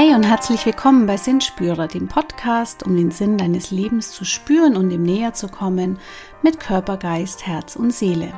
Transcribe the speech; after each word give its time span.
Hey 0.00 0.14
und 0.14 0.22
herzlich 0.22 0.64
willkommen 0.64 1.06
bei 1.08 1.16
Sinnspürer, 1.16 1.88
dem 1.88 2.06
Podcast, 2.06 2.84
um 2.84 2.96
den 2.96 3.10
Sinn 3.10 3.36
deines 3.36 3.72
Lebens 3.72 4.12
zu 4.12 4.24
spüren 4.24 4.76
und 4.76 4.92
ihm 4.92 5.02
näher 5.02 5.34
zu 5.34 5.48
kommen 5.48 5.98
mit 6.40 6.60
Körper, 6.60 6.96
Geist, 6.96 7.48
Herz 7.48 7.74
und 7.74 7.92
Seele. 7.92 8.32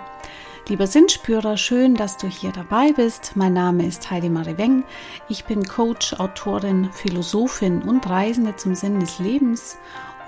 Lieber 0.69 0.87
Sinnspürer, 0.87 1.59
schön, 1.59 1.97
dass 1.97 2.17
du 2.17 2.29
hier 2.29 2.51
dabei 2.51 2.93
bist. 2.93 3.33
Mein 3.35 3.53
Name 3.53 3.85
ist 3.85 4.11
Heidi 4.11 4.31
Marie 4.31 4.57
Weng. 4.57 4.85
Ich 5.29 5.45
bin 5.45 5.63
Coach, 5.63 6.15
Autorin, 6.15 6.89
Philosophin 6.95 7.83
und 7.83 8.09
Reisende 8.09 8.57
zum 8.57 8.75
Sinn 8.75 8.99
des 8.99 9.19
Lebens 9.19 9.77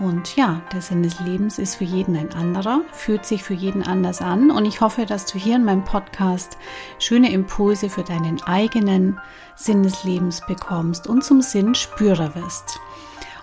und 0.02 0.36
ja, 0.36 0.60
der 0.72 0.82
Sinn 0.82 1.02
des 1.02 1.20
Lebens 1.20 1.58
ist 1.58 1.76
für 1.76 1.84
jeden 1.84 2.16
ein 2.16 2.32
anderer, 2.34 2.80
fühlt 2.92 3.24
sich 3.24 3.42
für 3.42 3.54
jeden 3.54 3.82
anders 3.82 4.20
an. 4.20 4.50
Und 4.50 4.66
ich 4.66 4.80
hoffe, 4.80 5.06
dass 5.06 5.26
du 5.26 5.38
hier 5.38 5.56
in 5.56 5.64
meinem 5.64 5.84
Podcast 5.84 6.58
schöne 6.98 7.32
Impulse 7.32 7.88
für 7.88 8.02
deinen 8.02 8.42
eigenen 8.42 9.20
Sinn 9.54 9.82
des 9.82 10.04
Lebens 10.04 10.42
bekommst 10.46 11.06
und 11.06 11.22
zum 11.22 11.40
Sinn 11.40 11.74
Spürer 11.74 12.34
wirst. 12.34 12.80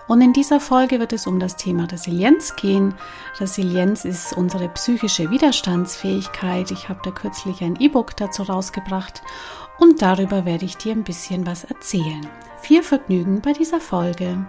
Und 0.06 0.20
in 0.20 0.32
dieser 0.32 0.60
Folge 0.60 0.98
wird 0.98 1.12
es 1.12 1.26
um 1.26 1.38
das 1.38 1.56
Thema 1.56 1.84
Resilienz 1.84 2.56
gehen. 2.56 2.94
Resilienz 3.38 4.04
ist 4.04 4.32
unsere 4.36 4.68
psychische 4.70 5.30
Widerstandsfähigkeit. 5.30 6.72
Ich 6.72 6.88
habe 6.88 7.00
da 7.04 7.10
kürzlich 7.10 7.62
ein 7.62 7.76
E-Book 7.76 8.16
dazu 8.16 8.42
rausgebracht 8.42 9.22
und 9.78 10.02
darüber 10.02 10.44
werde 10.44 10.64
ich 10.64 10.76
dir 10.76 10.92
ein 10.92 11.04
bisschen 11.04 11.46
was 11.46 11.64
erzählen. 11.64 12.26
Viel 12.60 12.82
Vergnügen 12.82 13.40
bei 13.40 13.52
dieser 13.52 13.80
Folge. 13.80 14.44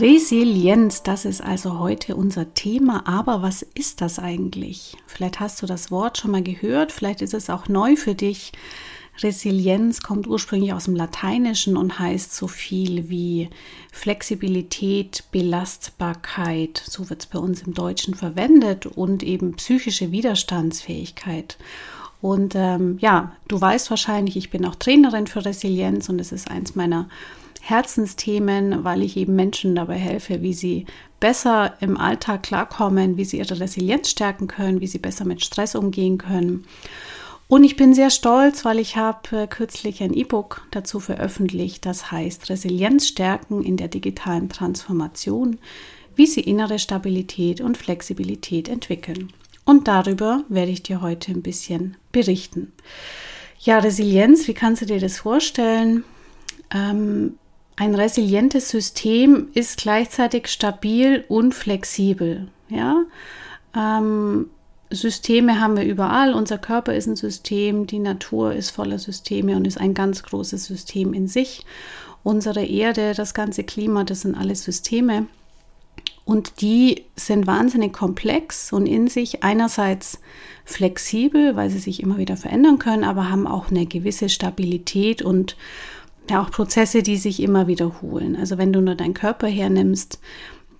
Resilienz, 0.00 1.02
das 1.02 1.24
ist 1.24 1.40
also 1.40 1.78
heute 1.78 2.16
unser 2.16 2.54
Thema. 2.54 3.06
Aber 3.06 3.42
was 3.42 3.62
ist 3.62 4.00
das 4.00 4.18
eigentlich? 4.18 4.96
Vielleicht 5.06 5.40
hast 5.40 5.62
du 5.62 5.66
das 5.66 5.90
Wort 5.90 6.18
schon 6.18 6.32
mal 6.32 6.42
gehört, 6.42 6.92
vielleicht 6.92 7.22
ist 7.22 7.34
es 7.34 7.50
auch 7.50 7.68
neu 7.68 7.96
für 7.96 8.14
dich. 8.14 8.52
Resilienz 9.22 10.02
kommt 10.02 10.26
ursprünglich 10.26 10.74
aus 10.74 10.84
dem 10.84 10.96
Lateinischen 10.96 11.76
und 11.76 11.98
heißt 11.98 12.34
so 12.34 12.48
viel 12.48 13.08
wie 13.08 13.48
Flexibilität, 13.90 15.24
Belastbarkeit, 15.32 16.82
so 16.86 17.08
wird 17.08 17.22
es 17.22 17.26
bei 17.26 17.38
uns 17.38 17.62
im 17.62 17.72
Deutschen 17.72 18.14
verwendet, 18.14 18.84
und 18.84 19.22
eben 19.22 19.54
psychische 19.54 20.10
Widerstandsfähigkeit. 20.10 21.56
Und 22.20 22.54
ähm, 22.54 22.98
ja, 23.00 23.32
du 23.48 23.58
weißt 23.58 23.88
wahrscheinlich, 23.88 24.36
ich 24.36 24.50
bin 24.50 24.66
auch 24.66 24.74
Trainerin 24.74 25.26
für 25.26 25.44
Resilienz 25.44 26.08
und 26.08 26.20
es 26.20 26.32
ist 26.32 26.50
eins 26.50 26.74
meiner 26.74 27.08
Herzensthemen, 27.68 28.84
weil 28.84 29.02
ich 29.02 29.16
eben 29.16 29.34
Menschen 29.34 29.74
dabei 29.74 29.96
helfe, 29.96 30.40
wie 30.40 30.54
sie 30.54 30.86
besser 31.18 31.74
im 31.80 31.96
Alltag 31.96 32.44
klarkommen, 32.44 33.16
wie 33.16 33.24
sie 33.24 33.38
ihre 33.38 33.58
Resilienz 33.58 34.08
stärken 34.08 34.46
können, 34.46 34.80
wie 34.80 34.86
sie 34.86 34.98
besser 34.98 35.24
mit 35.24 35.44
Stress 35.44 35.74
umgehen 35.74 36.16
können. 36.16 36.64
Und 37.48 37.64
ich 37.64 37.74
bin 37.74 37.92
sehr 37.92 38.10
stolz, 38.10 38.64
weil 38.64 38.78
ich 38.78 38.96
habe 38.96 39.42
äh, 39.42 39.46
kürzlich 39.48 40.00
ein 40.00 40.14
E-Book 40.14 40.66
dazu 40.70 41.00
veröffentlicht, 41.00 41.86
das 41.86 42.12
heißt 42.12 42.48
Resilienz 42.50 43.08
stärken 43.08 43.64
in 43.64 43.76
der 43.76 43.88
digitalen 43.88 44.48
Transformation, 44.48 45.58
wie 46.14 46.26
sie 46.26 46.42
innere 46.42 46.78
Stabilität 46.78 47.60
und 47.60 47.76
Flexibilität 47.76 48.68
entwickeln. 48.68 49.32
Und 49.64 49.88
darüber 49.88 50.44
werde 50.48 50.70
ich 50.70 50.84
dir 50.84 51.00
heute 51.00 51.32
ein 51.32 51.42
bisschen 51.42 51.96
berichten. 52.12 52.72
Ja, 53.58 53.78
Resilienz, 53.80 54.46
wie 54.46 54.54
kannst 54.54 54.82
du 54.82 54.86
dir 54.86 55.00
das 55.00 55.18
vorstellen? 55.18 56.04
Ähm, 56.72 57.34
ein 57.76 57.94
resilientes 57.94 58.70
System 58.70 59.48
ist 59.52 59.78
gleichzeitig 59.78 60.48
stabil 60.48 61.24
und 61.28 61.54
flexibel. 61.54 62.48
Ja? 62.68 63.02
Ähm, 63.76 64.50
Systeme 64.90 65.60
haben 65.60 65.76
wir 65.76 65.84
überall. 65.84 66.32
Unser 66.32 66.58
Körper 66.58 66.94
ist 66.94 67.06
ein 67.06 67.16
System, 67.16 67.86
die 67.86 67.98
Natur 67.98 68.54
ist 68.54 68.70
voller 68.70 68.98
Systeme 68.98 69.56
und 69.56 69.66
ist 69.66 69.78
ein 69.78 69.94
ganz 69.94 70.22
großes 70.22 70.64
System 70.64 71.12
in 71.12 71.28
sich. 71.28 71.66
Unsere 72.22 72.64
Erde, 72.64 73.12
das 73.14 73.34
ganze 73.34 73.62
Klima, 73.62 74.04
das 74.04 74.22
sind 74.22 74.34
alles 74.36 74.64
Systeme. 74.64 75.26
Und 76.24 76.60
die 76.60 77.04
sind 77.14 77.46
wahnsinnig 77.46 77.92
komplex 77.92 78.72
und 78.72 78.86
in 78.86 79.06
sich 79.06 79.44
einerseits 79.44 80.18
flexibel, 80.64 81.54
weil 81.54 81.70
sie 81.70 81.78
sich 81.78 82.02
immer 82.02 82.18
wieder 82.18 82.36
verändern 82.36 82.80
können, 82.80 83.04
aber 83.04 83.30
haben 83.30 83.46
auch 83.46 83.70
eine 83.70 83.86
gewisse 83.86 84.28
Stabilität 84.28 85.22
und 85.22 85.56
ja 86.30 86.42
auch 86.42 86.50
Prozesse, 86.50 87.02
die 87.02 87.16
sich 87.16 87.40
immer 87.40 87.66
wiederholen. 87.66 88.36
Also 88.36 88.58
wenn 88.58 88.72
du 88.72 88.80
nur 88.80 88.94
deinen 88.94 89.14
Körper 89.14 89.46
hernimmst, 89.46 90.20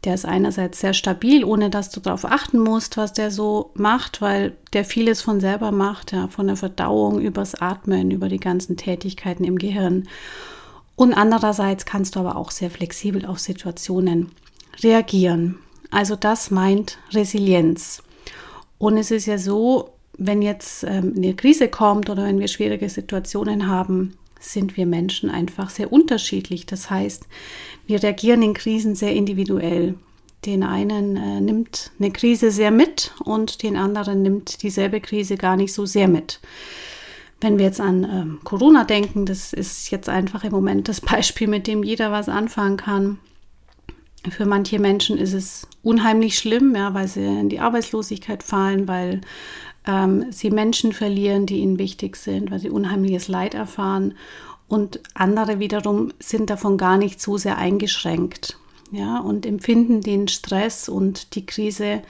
der 0.04 0.14
ist 0.14 0.24
einerseits 0.24 0.80
sehr 0.80 0.94
stabil, 0.94 1.44
ohne 1.44 1.68
dass 1.68 1.90
du 1.90 2.00
darauf 2.00 2.24
achten 2.24 2.60
musst, 2.60 2.96
was 2.96 3.12
der 3.12 3.30
so 3.30 3.70
macht, 3.74 4.22
weil 4.22 4.56
der 4.72 4.84
vieles 4.84 5.20
von 5.20 5.40
selber 5.40 5.72
macht, 5.72 6.12
ja, 6.12 6.28
von 6.28 6.46
der 6.46 6.56
Verdauung 6.56 7.20
übers 7.20 7.54
Atmen, 7.56 8.10
über 8.10 8.28
die 8.28 8.38
ganzen 8.38 8.76
Tätigkeiten 8.76 9.42
im 9.42 9.58
Gehirn. 9.58 10.08
Und 10.94 11.12
andererseits 11.12 11.86
kannst 11.86 12.14
du 12.14 12.20
aber 12.20 12.36
auch 12.36 12.50
sehr 12.50 12.70
flexibel 12.70 13.26
auf 13.26 13.38
Situationen 13.38 14.30
reagieren. 14.82 15.58
Also 15.90 16.14
das 16.16 16.50
meint 16.50 16.98
Resilienz. 17.12 18.02
Und 18.78 18.98
es 18.98 19.10
ist 19.10 19.26
ja 19.26 19.38
so, 19.38 19.90
wenn 20.18 20.40
jetzt 20.40 20.84
ähm, 20.84 21.14
eine 21.16 21.34
Krise 21.34 21.68
kommt 21.68 22.10
oder 22.10 22.24
wenn 22.24 22.38
wir 22.38 22.48
schwierige 22.48 22.88
Situationen 22.88 23.68
haben, 23.68 24.16
sind 24.40 24.76
wir 24.76 24.86
Menschen 24.86 25.30
einfach 25.30 25.70
sehr 25.70 25.92
unterschiedlich. 25.92 26.66
Das 26.66 26.90
heißt, 26.90 27.26
wir 27.86 28.02
reagieren 28.02 28.42
in 28.42 28.54
Krisen 28.54 28.94
sehr 28.94 29.12
individuell. 29.12 29.94
Den 30.44 30.62
einen 30.62 31.16
äh, 31.16 31.40
nimmt 31.40 31.90
eine 31.98 32.10
Krise 32.10 32.50
sehr 32.50 32.70
mit 32.70 33.12
und 33.24 33.62
den 33.62 33.76
anderen 33.76 34.22
nimmt 34.22 34.62
dieselbe 34.62 35.00
Krise 35.00 35.36
gar 35.36 35.56
nicht 35.56 35.72
so 35.72 35.86
sehr 35.86 36.08
mit. 36.08 36.40
Wenn 37.40 37.58
wir 37.58 37.66
jetzt 37.66 37.80
an 37.80 38.04
äh, 38.04 38.44
Corona 38.44 38.84
denken, 38.84 39.26
das 39.26 39.52
ist 39.52 39.90
jetzt 39.90 40.08
einfach 40.08 40.44
im 40.44 40.52
Moment 40.52 40.88
das 40.88 41.00
Beispiel, 41.00 41.48
mit 41.48 41.66
dem 41.66 41.82
jeder 41.82 42.12
was 42.12 42.28
anfangen 42.28 42.76
kann. 42.76 43.18
Für 44.30 44.46
manche 44.46 44.78
Menschen 44.78 45.18
ist 45.18 45.34
es 45.34 45.68
unheimlich 45.82 46.38
schlimm, 46.38 46.74
ja, 46.74 46.94
weil 46.94 47.06
sie 47.06 47.24
in 47.24 47.48
die 47.48 47.60
Arbeitslosigkeit 47.60 48.42
fallen, 48.42 48.88
weil 48.88 49.20
ähm, 49.86 50.26
sie 50.30 50.50
Menschen 50.50 50.92
verlieren, 50.92 51.46
die 51.46 51.58
ihnen 51.58 51.78
wichtig 51.78 52.16
sind, 52.16 52.50
weil 52.50 52.58
sie 52.58 52.70
unheimliches 52.70 53.28
Leid 53.28 53.54
erfahren. 53.54 54.14
Und 54.68 55.00
andere 55.14 55.58
wiederum 55.58 56.12
sind 56.18 56.50
davon 56.50 56.76
gar 56.76 56.98
nicht 56.98 57.20
so 57.20 57.38
sehr 57.38 57.58
eingeschränkt. 57.58 58.58
Ja, 58.92 59.18
und 59.18 59.46
empfinden 59.46 60.00
den 60.00 60.28
Stress 60.28 60.88
und 60.88 61.34
die 61.34 61.44
Krise 61.44 62.02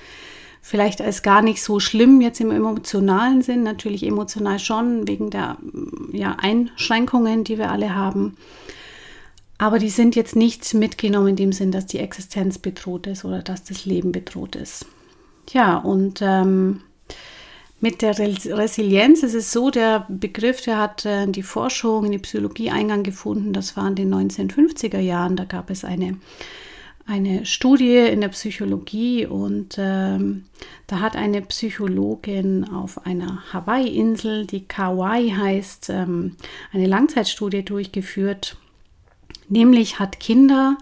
vielleicht 0.60 1.00
als 1.00 1.22
gar 1.22 1.42
nicht 1.42 1.62
so 1.62 1.81
schlimm 1.81 2.20
jetzt 2.20 2.41
im 2.41 2.50
emotionalen 2.50 3.41
Sinn, 3.41 3.62
natürlich 3.62 4.04
emotional 4.04 4.59
schon 4.59 5.06
wegen 5.06 5.31
der 5.31 5.59
ja, 6.12 6.36
Einschränkungen, 6.38 7.44
die 7.44 7.56
wir 7.56 7.70
alle 7.70 7.94
haben. 7.94 8.36
Aber 9.59 9.78
die 9.78 9.91
sind 9.91 10.16
jetzt 10.16 10.36
nicht 10.36 10.75
mitgenommen 10.75 11.28
in 11.28 11.36
dem 11.36 11.53
Sinn, 11.53 11.70
dass 11.70 11.86
die 11.86 11.98
Existenz 11.98 12.59
bedroht 12.59 13.06
ist 13.06 13.25
oder 13.25 13.42
dass 13.42 13.65
das 13.65 13.86
Leben 13.86 14.12
bedroht 14.12 14.56
ist. 14.56 14.86
Ja, 15.50 15.78
und 15.78 16.20
ähm, 16.20 16.82
mit 17.81 18.00
der 18.00 18.19
Resilienz 18.19 19.22
ist 19.22 19.34
es 19.34 19.53
so, 19.53 19.70
der 19.70 20.06
Begriff, 20.09 20.62
der 20.62 20.78
hat 20.78 21.04
äh, 21.04 21.26
die 21.26 21.42
Forschung, 21.42 22.06
in 22.06 22.12
die 22.12 22.19
Psychologie 22.19 22.70
Eingang 22.70 23.03
gefunden. 23.03 23.53
Das 23.53 23.76
war 23.76 23.87
in 23.87 23.94
den 23.94 24.14
1950er 24.14 24.98
Jahren. 24.98 25.37
Da 25.37 25.44
gab 25.44 25.69
es 25.69 25.84
eine, 25.84 26.16
eine 27.06 27.44
Studie 27.44 27.98
in 27.98 28.22
der 28.22 28.28
Psychologie 28.28 29.26
und 29.26 29.76
ähm, 29.78 30.47
da 30.86 31.00
hat 31.00 31.16
eine 31.16 31.42
Psychologin 31.42 32.65
auf 32.65 33.04
einer 33.04 33.42
Hawaii-Insel, 33.53 34.47
die 34.47 34.66
Kauai 34.66 35.28
heißt, 35.36 35.91
ähm, 35.91 36.36
eine 36.72 36.86
Langzeitstudie 36.86 37.62
durchgeführt. 37.62 38.56
Nämlich 39.51 39.98
hat 39.98 40.18
Kinder 40.18 40.78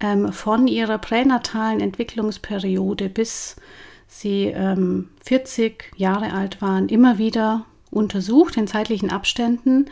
ähm, 0.00 0.32
von 0.32 0.66
ihrer 0.66 0.98
pränatalen 0.98 1.80
Entwicklungsperiode 1.80 3.08
bis 3.08 3.56
sie 4.12 4.44
ähm, 4.44 5.08
40 5.24 5.92
Jahre 5.96 6.32
alt 6.32 6.60
waren, 6.60 6.88
immer 6.88 7.18
wieder 7.18 7.64
untersucht 7.90 8.56
in 8.56 8.66
zeitlichen 8.66 9.10
Abständen 9.10 9.86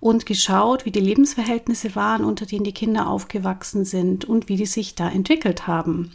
und 0.00 0.24
geschaut, 0.24 0.86
wie 0.86 0.90
die 0.90 1.00
Lebensverhältnisse 1.00 1.94
waren, 1.94 2.24
unter 2.24 2.46
denen 2.46 2.64
die 2.64 2.72
Kinder 2.72 3.06
aufgewachsen 3.06 3.84
sind 3.84 4.24
und 4.24 4.48
wie 4.48 4.56
die 4.56 4.66
sich 4.66 4.94
da 4.94 5.08
entwickelt 5.08 5.66
haben. 5.66 6.12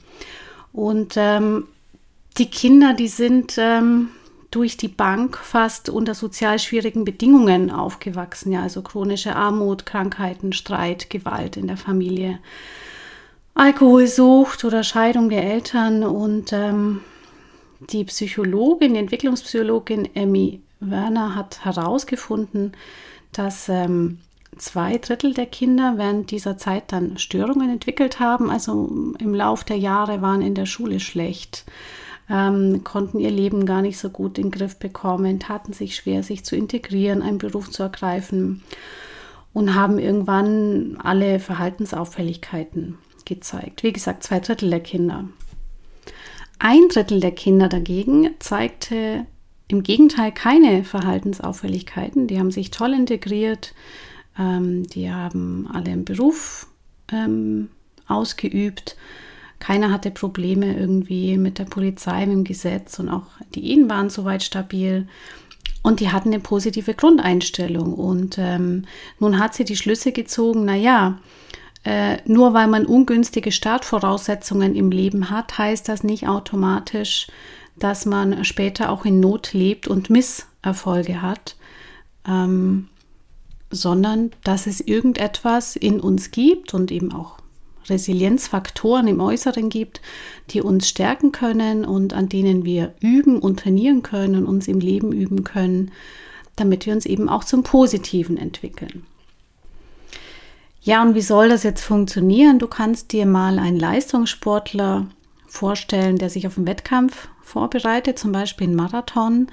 Und 0.73 1.13
ähm, 1.17 1.67
die 2.37 2.49
Kinder, 2.49 2.93
die 2.93 3.07
sind 3.07 3.55
ähm, 3.57 4.09
durch 4.49 4.75
die 4.75 4.87
Bank 4.87 5.37
fast 5.37 5.89
unter 5.89 6.15
sozial 6.15 6.59
schwierigen 6.59 7.05
Bedingungen 7.05 7.69
aufgewachsen, 7.69 8.51
ja, 8.51 8.63
also 8.63 8.81
chronische 8.81 9.35
Armut, 9.35 9.85
Krankheiten, 9.85 10.51
Streit, 10.51 11.09
Gewalt 11.09 11.57
in 11.57 11.67
der 11.67 11.77
Familie, 11.77 12.39
Alkoholsucht 13.53 14.65
oder 14.65 14.83
Scheidung 14.83 15.29
der 15.29 15.43
Eltern 15.43 16.03
und 16.03 16.51
ähm, 16.51 17.01
die 17.79 18.05
Psychologin, 18.05 18.93
die 18.93 18.99
Entwicklungspsychologin 18.99 20.15
Emmy 20.15 20.61
Werner 20.79 21.35
hat 21.35 21.65
herausgefunden, 21.65 22.73
dass 23.31 23.69
ähm, 23.69 24.19
zwei 24.57 24.97
Drittel 24.97 25.33
der 25.33 25.45
Kinder 25.45 25.95
während 25.97 26.31
dieser 26.31 26.57
Zeit 26.57 26.91
dann 26.91 27.17
Störungen 27.17 27.69
entwickelt 27.69 28.19
haben. 28.19 28.49
Also 28.49 29.13
im 29.19 29.33
Lauf 29.33 29.63
der 29.63 29.77
Jahre 29.77 30.21
waren 30.21 30.41
in 30.41 30.55
der 30.55 30.65
Schule 30.65 30.99
schlecht, 30.99 31.65
ähm, 32.29 32.83
konnten 32.83 33.19
ihr 33.19 33.31
Leben 33.31 33.65
gar 33.65 33.81
nicht 33.81 33.97
so 33.97 34.09
gut 34.09 34.37
in 34.37 34.45
den 34.45 34.51
Griff 34.51 34.77
bekommen, 34.77 35.39
taten 35.39 35.73
sich 35.73 35.95
schwer, 35.95 36.23
sich 36.23 36.45
zu 36.45 36.55
integrieren, 36.55 37.21
einen 37.21 37.37
Beruf 37.37 37.69
zu 37.69 37.83
ergreifen 37.83 38.63
und 39.53 39.75
haben 39.75 39.99
irgendwann 39.99 40.97
alle 41.01 41.39
Verhaltensauffälligkeiten 41.39 42.97
gezeigt. 43.25 43.83
Wie 43.83 43.93
gesagt, 43.93 44.23
zwei 44.23 44.39
Drittel 44.39 44.69
der 44.69 44.81
Kinder. 44.81 45.25
Ein 46.59 46.87
Drittel 46.89 47.19
der 47.19 47.31
Kinder 47.31 47.69
dagegen 47.69 48.29
zeigte 48.39 49.25
im 49.67 49.83
Gegenteil 49.83 50.31
keine 50.31 50.83
Verhaltensauffälligkeiten. 50.83 52.27
Die 52.27 52.39
haben 52.39 52.51
sich 52.51 52.71
toll 52.71 52.93
integriert, 52.93 53.73
ähm, 54.37 54.87
die 54.87 55.11
haben 55.11 55.67
alle 55.71 55.91
einen 55.91 56.05
Beruf 56.05 56.67
ähm, 57.11 57.69
ausgeübt. 58.07 58.95
Keiner 59.59 59.91
hatte 59.91 60.11
Probleme 60.11 60.77
irgendwie 60.77 61.37
mit 61.37 61.59
der 61.59 61.65
Polizei, 61.65 62.25
mit 62.25 62.35
dem 62.35 62.43
Gesetz 62.43 62.99
und 62.99 63.09
auch 63.09 63.27
die 63.55 63.71
Ehen 63.71 63.89
waren 63.89 64.09
soweit 64.09 64.43
stabil. 64.43 65.07
Und 65.81 65.99
die 65.99 66.11
hatten 66.11 66.29
eine 66.29 66.39
positive 66.39 66.95
Grundeinstellung. 66.95 67.93
Und 67.93 68.37
ähm, 68.39 68.85
nun 69.19 69.39
hat 69.39 69.53
sie 69.53 69.65
die 69.65 69.75
Schlüsse 69.75 70.11
gezogen, 70.11 70.65
naja, 70.65 71.19
äh, 71.85 72.17
nur 72.25 72.53
weil 72.53 72.67
man 72.67 72.85
ungünstige 72.85 73.51
Startvoraussetzungen 73.51 74.75
im 74.75 74.89
Leben 74.89 75.29
hat, 75.29 75.57
heißt 75.57 75.87
das 75.87 76.03
nicht 76.03 76.27
automatisch, 76.27 77.27
dass 77.77 78.05
man 78.05 78.43
später 78.43 78.89
auch 78.89 79.05
in 79.05 79.19
Not 79.19 79.53
lebt 79.53 79.87
und 79.87 80.09
Misserfolge 80.09 81.21
hat, 81.21 81.55
ähm, 82.27 82.89
sondern 83.69 84.31
dass 84.43 84.65
es 84.65 84.81
irgendetwas 84.81 85.75
in 85.75 85.99
uns 85.99 86.31
gibt 86.31 86.73
und 86.73 86.91
eben 86.91 87.11
auch 87.13 87.37
Resilienzfaktoren 87.87 89.07
im 89.07 89.19
Äußeren 89.19 89.69
gibt, 89.69 90.01
die 90.49 90.61
uns 90.61 90.89
stärken 90.89 91.31
können 91.31 91.85
und 91.85 92.13
an 92.13 92.29
denen 92.29 92.65
wir 92.65 92.95
üben 92.99 93.37
und 93.37 93.59
trainieren 93.59 94.01
können 94.01 94.37
und 94.37 94.45
uns 94.47 94.67
im 94.67 94.79
Leben 94.79 95.11
üben 95.11 95.43
können, 95.43 95.91
damit 96.55 96.87
wir 96.87 96.93
uns 96.93 97.05
eben 97.05 97.29
auch 97.29 97.43
zum 97.43 97.61
Positiven 97.61 98.37
entwickeln. 98.37 99.05
Ja, 100.85 101.01
und 101.01 101.15
wie 101.15 101.21
soll 101.21 101.49
das 101.49 101.63
jetzt 101.63 101.83
funktionieren? 101.83 102.59
Du 102.59 102.67
kannst 102.67 103.11
dir 103.11 103.25
mal 103.25 103.57
einen 103.57 103.79
Leistungssportler 103.79 105.07
vorstellen, 105.47 106.19
der 106.19 106.29
sich 106.29 106.45
auf 106.45 106.57
einen 106.57 106.67
Wettkampf 106.67 107.27
vorbereitet, 107.41 108.19
zum 108.19 108.31
Beispiel 108.31 108.67
einen 108.67 108.75
Marathon. 108.75 109.47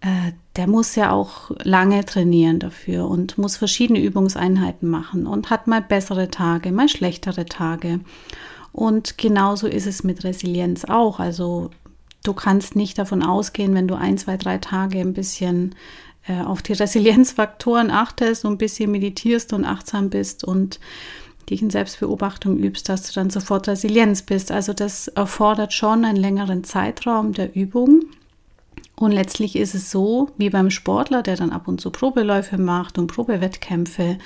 Äh, 0.00 0.32
der 0.56 0.66
muss 0.66 0.94
ja 0.94 1.10
auch 1.10 1.50
lange 1.62 2.06
trainieren 2.06 2.58
dafür 2.58 3.06
und 3.06 3.36
muss 3.36 3.58
verschiedene 3.58 4.00
Übungseinheiten 4.00 4.88
machen 4.88 5.26
und 5.26 5.50
hat 5.50 5.66
mal 5.66 5.82
bessere 5.82 6.30
Tage, 6.30 6.72
mal 6.72 6.88
schlechtere 6.88 7.44
Tage. 7.44 8.00
Und 8.72 9.18
genauso 9.18 9.66
ist 9.66 9.86
es 9.86 10.04
mit 10.04 10.24
Resilienz 10.24 10.86
auch. 10.86 11.20
Also 11.20 11.68
du 12.24 12.32
kannst 12.32 12.76
nicht 12.76 12.96
davon 12.98 13.22
ausgehen, 13.22 13.74
wenn 13.74 13.88
du 13.88 13.94
ein, 13.94 14.16
zwei, 14.16 14.38
drei 14.38 14.56
Tage 14.56 15.00
ein 15.00 15.12
bisschen 15.12 15.74
äh, 16.28 16.40
auf 16.42 16.62
die 16.62 16.72
Resilienzfaktoren 16.72 17.90
achtest 17.90 18.44
und 18.44 18.54
ein 18.54 18.58
bisschen 18.58 18.90
meditierst 18.90 19.52
und 19.52 19.64
achtsam 19.64 20.10
bist 20.10 20.44
und 20.44 20.80
dich 21.50 21.62
in 21.62 21.70
Selbstbeobachtung 21.70 22.58
übst, 22.58 22.88
dass 22.88 23.02
du 23.02 23.12
dann 23.14 23.30
sofort 23.30 23.68
Resilienz 23.68 24.22
bist. 24.22 24.50
Also 24.50 24.72
das 24.72 25.08
erfordert 25.08 25.72
schon 25.72 26.04
einen 26.04 26.16
längeren 26.16 26.64
Zeitraum 26.64 27.32
der 27.32 27.54
Übung. 27.54 28.04
Und 28.96 29.12
letztlich 29.12 29.56
ist 29.56 29.74
es 29.74 29.90
so, 29.90 30.30
wie 30.38 30.50
beim 30.50 30.70
Sportler, 30.70 31.22
der 31.22 31.36
dann 31.36 31.52
ab 31.52 31.68
und 31.68 31.80
zu 31.80 31.90
Probeläufe 31.90 32.58
macht 32.58 32.98
und 32.98 33.08
Probewettkämpfe. 33.08 34.18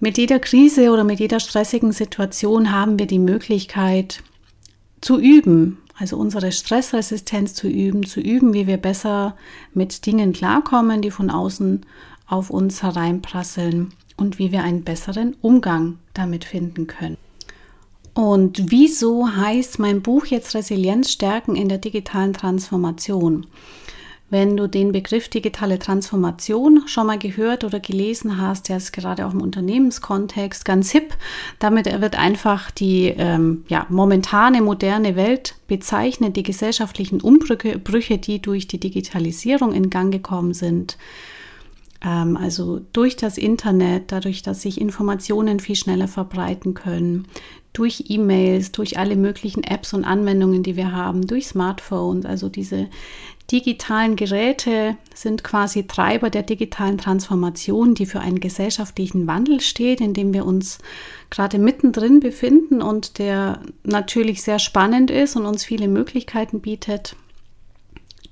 Mit 0.00 0.18
jeder 0.18 0.38
Krise 0.38 0.90
oder 0.90 1.04
mit 1.04 1.20
jeder 1.20 1.40
stressigen 1.40 1.92
Situation 1.92 2.72
haben 2.72 2.98
wir 2.98 3.06
die 3.06 3.18
Möglichkeit 3.18 4.22
zu 5.00 5.20
üben, 5.20 5.78
also 6.00 6.16
unsere 6.16 6.50
Stressresistenz 6.50 7.52
zu 7.52 7.68
üben, 7.68 8.06
zu 8.06 8.20
üben, 8.20 8.54
wie 8.54 8.66
wir 8.66 8.78
besser 8.78 9.36
mit 9.74 10.06
Dingen 10.06 10.32
klarkommen, 10.32 11.02
die 11.02 11.10
von 11.10 11.28
außen 11.28 11.84
auf 12.26 12.48
uns 12.48 12.82
hereinprasseln 12.82 13.92
und 14.16 14.38
wie 14.38 14.50
wir 14.50 14.62
einen 14.62 14.82
besseren 14.82 15.36
Umgang 15.42 15.98
damit 16.14 16.44
finden 16.44 16.86
können. 16.86 17.18
Und 18.14 18.70
wieso 18.70 19.28
heißt 19.36 19.78
mein 19.78 20.00
Buch 20.00 20.26
jetzt 20.26 20.54
Resilienz 20.54 21.12
stärken 21.12 21.54
in 21.54 21.68
der 21.68 21.78
digitalen 21.78 22.32
Transformation? 22.32 23.46
Wenn 24.30 24.56
du 24.56 24.68
den 24.68 24.92
Begriff 24.92 25.28
digitale 25.28 25.80
Transformation 25.80 26.86
schon 26.86 27.08
mal 27.08 27.18
gehört 27.18 27.64
oder 27.64 27.80
gelesen 27.80 28.40
hast, 28.40 28.68
der 28.68 28.76
ist 28.76 28.92
gerade 28.92 29.26
auch 29.26 29.32
im 29.32 29.42
Unternehmenskontext 29.42 30.64
ganz 30.64 30.92
hip. 30.92 31.16
Damit 31.58 31.86
wird 32.00 32.16
einfach 32.16 32.70
die 32.70 33.06
ähm, 33.18 33.64
ja, 33.68 33.86
momentane 33.88 34.62
moderne 34.62 35.16
Welt 35.16 35.56
bezeichnet, 35.66 36.36
die 36.36 36.44
gesellschaftlichen 36.44 37.20
Umbrüche, 37.20 38.18
die 38.18 38.40
durch 38.40 38.68
die 38.68 38.78
Digitalisierung 38.78 39.72
in 39.72 39.90
Gang 39.90 40.12
gekommen 40.12 40.54
sind. 40.54 40.96
Ähm, 42.04 42.36
also 42.36 42.80
durch 42.92 43.16
das 43.16 43.36
Internet, 43.36 44.12
dadurch, 44.12 44.42
dass 44.42 44.62
sich 44.62 44.80
Informationen 44.80 45.58
viel 45.58 45.76
schneller 45.76 46.08
verbreiten 46.08 46.74
können, 46.74 47.26
durch 47.72 48.06
E-Mails, 48.08 48.72
durch 48.72 48.98
alle 48.98 49.16
möglichen 49.16 49.62
Apps 49.62 49.94
und 49.94 50.04
Anwendungen, 50.04 50.62
die 50.62 50.76
wir 50.76 50.92
haben, 50.92 51.26
durch 51.26 51.46
Smartphones, 51.46 52.26
also 52.26 52.48
diese 52.48 52.88
digitalen 53.50 54.16
Geräte 54.16 54.96
sind 55.14 55.42
quasi 55.42 55.86
Treiber 55.86 56.30
der 56.30 56.42
digitalen 56.42 56.98
Transformation, 56.98 57.94
die 57.94 58.06
für 58.06 58.20
einen 58.20 58.40
gesellschaftlichen 58.40 59.26
Wandel 59.26 59.60
steht, 59.60 60.00
in 60.00 60.14
dem 60.14 60.32
wir 60.32 60.46
uns 60.46 60.78
gerade 61.30 61.58
mittendrin 61.58 62.20
befinden 62.20 62.80
und 62.80 63.18
der 63.18 63.60
natürlich 63.82 64.42
sehr 64.42 64.58
spannend 64.58 65.10
ist 65.10 65.36
und 65.36 65.46
uns 65.46 65.64
viele 65.64 65.88
Möglichkeiten 65.88 66.60
bietet, 66.60 67.16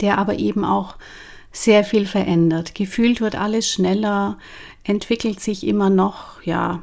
der 0.01 0.19
aber 0.19 0.39
eben 0.39 0.65
auch 0.65 0.97
sehr 1.51 1.83
viel 1.83 2.07
verändert. 2.07 2.75
Gefühlt 2.75 3.21
wird 3.21 3.35
alles 3.35 3.69
schneller, 3.69 4.39
entwickelt 4.85 5.41
sich 5.41 5.67
immer 5.67 5.91
noch, 5.91 6.43
ja, 6.43 6.83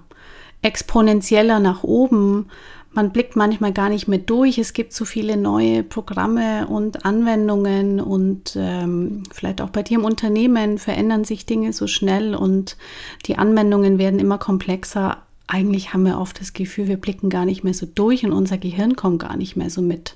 exponentieller 0.62 1.60
nach 1.60 1.84
oben 1.84 2.48
man 2.96 3.12
blickt 3.12 3.36
manchmal 3.36 3.74
gar 3.74 3.90
nicht 3.90 4.08
mehr 4.08 4.20
durch. 4.20 4.58
Es 4.58 4.72
gibt 4.72 4.94
so 4.94 5.04
viele 5.04 5.36
neue 5.36 5.84
Programme 5.84 6.66
und 6.68 7.06
Anwendungen 7.06 8.00
und 8.00 8.56
ähm, 8.58 9.24
vielleicht 9.34 9.62
auch 9.62 9.70
bei 9.70 9.84
dir 9.84 10.00
im 10.00 10.06
Unternehmen 10.06 10.78
verändern 10.78 11.26
sich 11.26 11.46
Dinge 11.46 11.74
so 11.74 11.88
schnell 11.88 12.34
und 12.34 12.78
die 13.26 13.38
Anwendungen 13.38 13.98
werden 13.98 14.20
immer 14.20 14.38
komplexer. 14.38 15.18
Eigentlich 15.46 15.94
haben 15.94 16.06
wir 16.06 16.20
oft 16.20 16.40
das 16.40 16.54
Gefühl, 16.54 16.88
wir 16.88 16.96
blicken 16.96 17.30
gar 17.30 17.44
nicht 17.44 17.66
mehr 17.66 17.74
so 17.74 17.86
durch 17.86 18.26
und 18.26 18.32
unser 18.32 18.58
Gehirn 18.58 18.96
kommt 18.96 19.20
gar 19.20 19.36
nicht 19.36 19.58
mehr 19.58 19.70
so 19.70 19.82
mit. 19.82 20.16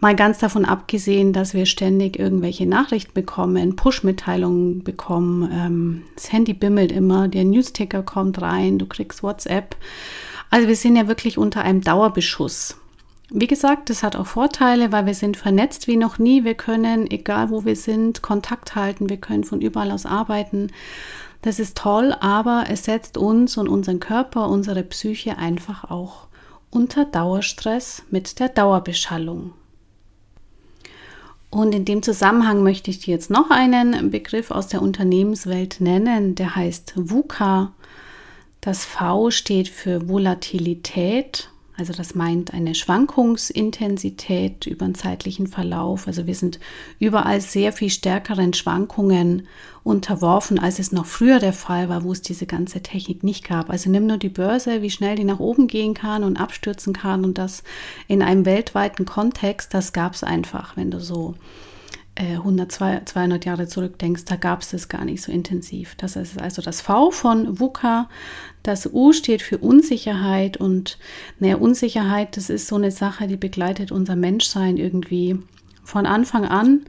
Mal 0.00 0.16
ganz 0.16 0.38
davon 0.38 0.64
abgesehen, 0.64 1.32
dass 1.32 1.54
wir 1.54 1.66
ständig 1.66 2.18
irgendwelche 2.18 2.66
Nachrichten 2.66 3.14
bekommen, 3.14 3.76
Push-Mitteilungen 3.76 4.82
bekommen, 4.82 5.48
ähm, 5.52 6.02
das 6.16 6.32
Handy 6.32 6.52
bimmelt 6.52 6.90
immer, 6.90 7.28
der 7.28 7.44
Newsticker 7.44 8.02
kommt 8.02 8.42
rein, 8.42 8.80
du 8.80 8.86
kriegst 8.86 9.22
WhatsApp. 9.22 9.76
Also 10.52 10.68
wir 10.68 10.76
sind 10.76 10.96
ja 10.96 11.08
wirklich 11.08 11.38
unter 11.38 11.62
einem 11.62 11.80
Dauerbeschuss. 11.80 12.76
Wie 13.30 13.46
gesagt, 13.46 13.88
das 13.88 14.02
hat 14.02 14.16
auch 14.16 14.26
Vorteile, 14.26 14.92
weil 14.92 15.06
wir 15.06 15.14
sind 15.14 15.38
vernetzt 15.38 15.86
wie 15.86 15.96
noch 15.96 16.18
nie. 16.18 16.44
Wir 16.44 16.52
können, 16.52 17.10
egal 17.10 17.48
wo 17.48 17.64
wir 17.64 17.74
sind, 17.74 18.20
Kontakt 18.20 18.74
halten. 18.74 19.08
Wir 19.08 19.16
können 19.16 19.44
von 19.44 19.62
überall 19.62 19.90
aus 19.90 20.04
arbeiten. 20.04 20.70
Das 21.40 21.58
ist 21.58 21.78
toll, 21.78 22.14
aber 22.20 22.66
es 22.68 22.84
setzt 22.84 23.16
uns 23.16 23.56
und 23.56 23.66
unseren 23.66 23.98
Körper, 23.98 24.50
unsere 24.50 24.82
Psyche 24.82 25.38
einfach 25.38 25.90
auch 25.90 26.26
unter 26.68 27.06
Dauerstress 27.06 28.02
mit 28.10 28.38
der 28.38 28.50
Dauerbeschallung. 28.50 29.54
Und 31.48 31.74
in 31.74 31.86
dem 31.86 32.02
Zusammenhang 32.02 32.62
möchte 32.62 32.90
ich 32.90 32.98
dir 32.98 33.14
jetzt 33.14 33.30
noch 33.30 33.50
einen 33.50 34.10
Begriff 34.10 34.50
aus 34.50 34.66
der 34.66 34.82
Unternehmenswelt 34.82 35.80
nennen, 35.80 36.34
der 36.34 36.56
heißt 36.56 36.92
VUCA. 36.96 37.72
Das 38.62 38.84
V 38.84 39.32
steht 39.32 39.68
für 39.68 40.08
Volatilität, 40.08 41.50
also 41.76 41.92
das 41.92 42.14
meint 42.14 42.54
eine 42.54 42.76
Schwankungsintensität 42.76 44.66
über 44.68 44.84
einen 44.84 44.94
zeitlichen 44.94 45.48
Verlauf. 45.48 46.06
Also 46.06 46.28
wir 46.28 46.36
sind 46.36 46.60
überall 47.00 47.40
sehr 47.40 47.72
viel 47.72 47.90
stärkeren 47.90 48.54
Schwankungen 48.54 49.48
unterworfen, 49.82 50.60
als 50.60 50.78
es 50.78 50.92
noch 50.92 51.06
früher 51.06 51.40
der 51.40 51.52
Fall 51.52 51.88
war, 51.88 52.04
wo 52.04 52.12
es 52.12 52.22
diese 52.22 52.46
ganze 52.46 52.84
Technik 52.84 53.24
nicht 53.24 53.48
gab. 53.48 53.68
Also 53.68 53.90
nimm 53.90 54.06
nur 54.06 54.18
die 54.18 54.28
Börse, 54.28 54.80
wie 54.80 54.90
schnell 54.90 55.16
die 55.16 55.24
nach 55.24 55.40
oben 55.40 55.66
gehen 55.66 55.94
kann 55.94 56.22
und 56.22 56.36
abstürzen 56.36 56.92
kann 56.92 57.24
und 57.24 57.38
das 57.38 57.64
in 58.06 58.22
einem 58.22 58.44
weltweiten 58.44 59.06
Kontext, 59.06 59.74
das 59.74 59.92
gab 59.92 60.14
es 60.14 60.22
einfach, 60.22 60.76
wenn 60.76 60.92
du 60.92 61.00
so 61.00 61.34
100, 62.18 62.70
200 63.08 63.44
Jahre 63.46 63.66
zurückdenkst, 63.66 64.24
da 64.26 64.36
gab 64.36 64.60
es 64.60 64.70
das 64.70 64.88
gar 64.88 65.04
nicht 65.04 65.22
so 65.22 65.32
intensiv. 65.32 65.94
Das 65.96 66.16
ist 66.16 66.40
also 66.40 66.60
das 66.60 66.82
V 66.82 67.10
von 67.10 67.58
VUCA. 67.58 68.08
Das 68.62 68.92
U 68.92 69.12
steht 69.12 69.40
für 69.42 69.58
Unsicherheit 69.58 70.58
und 70.58 70.98
naja, 71.38 71.56
Unsicherheit, 71.56 72.36
das 72.36 72.50
ist 72.50 72.68
so 72.68 72.76
eine 72.76 72.90
Sache, 72.90 73.26
die 73.26 73.36
begleitet 73.36 73.92
unser 73.92 74.14
Menschsein 74.14 74.76
irgendwie 74.76 75.38
von 75.84 76.06
Anfang 76.06 76.44
an 76.44 76.82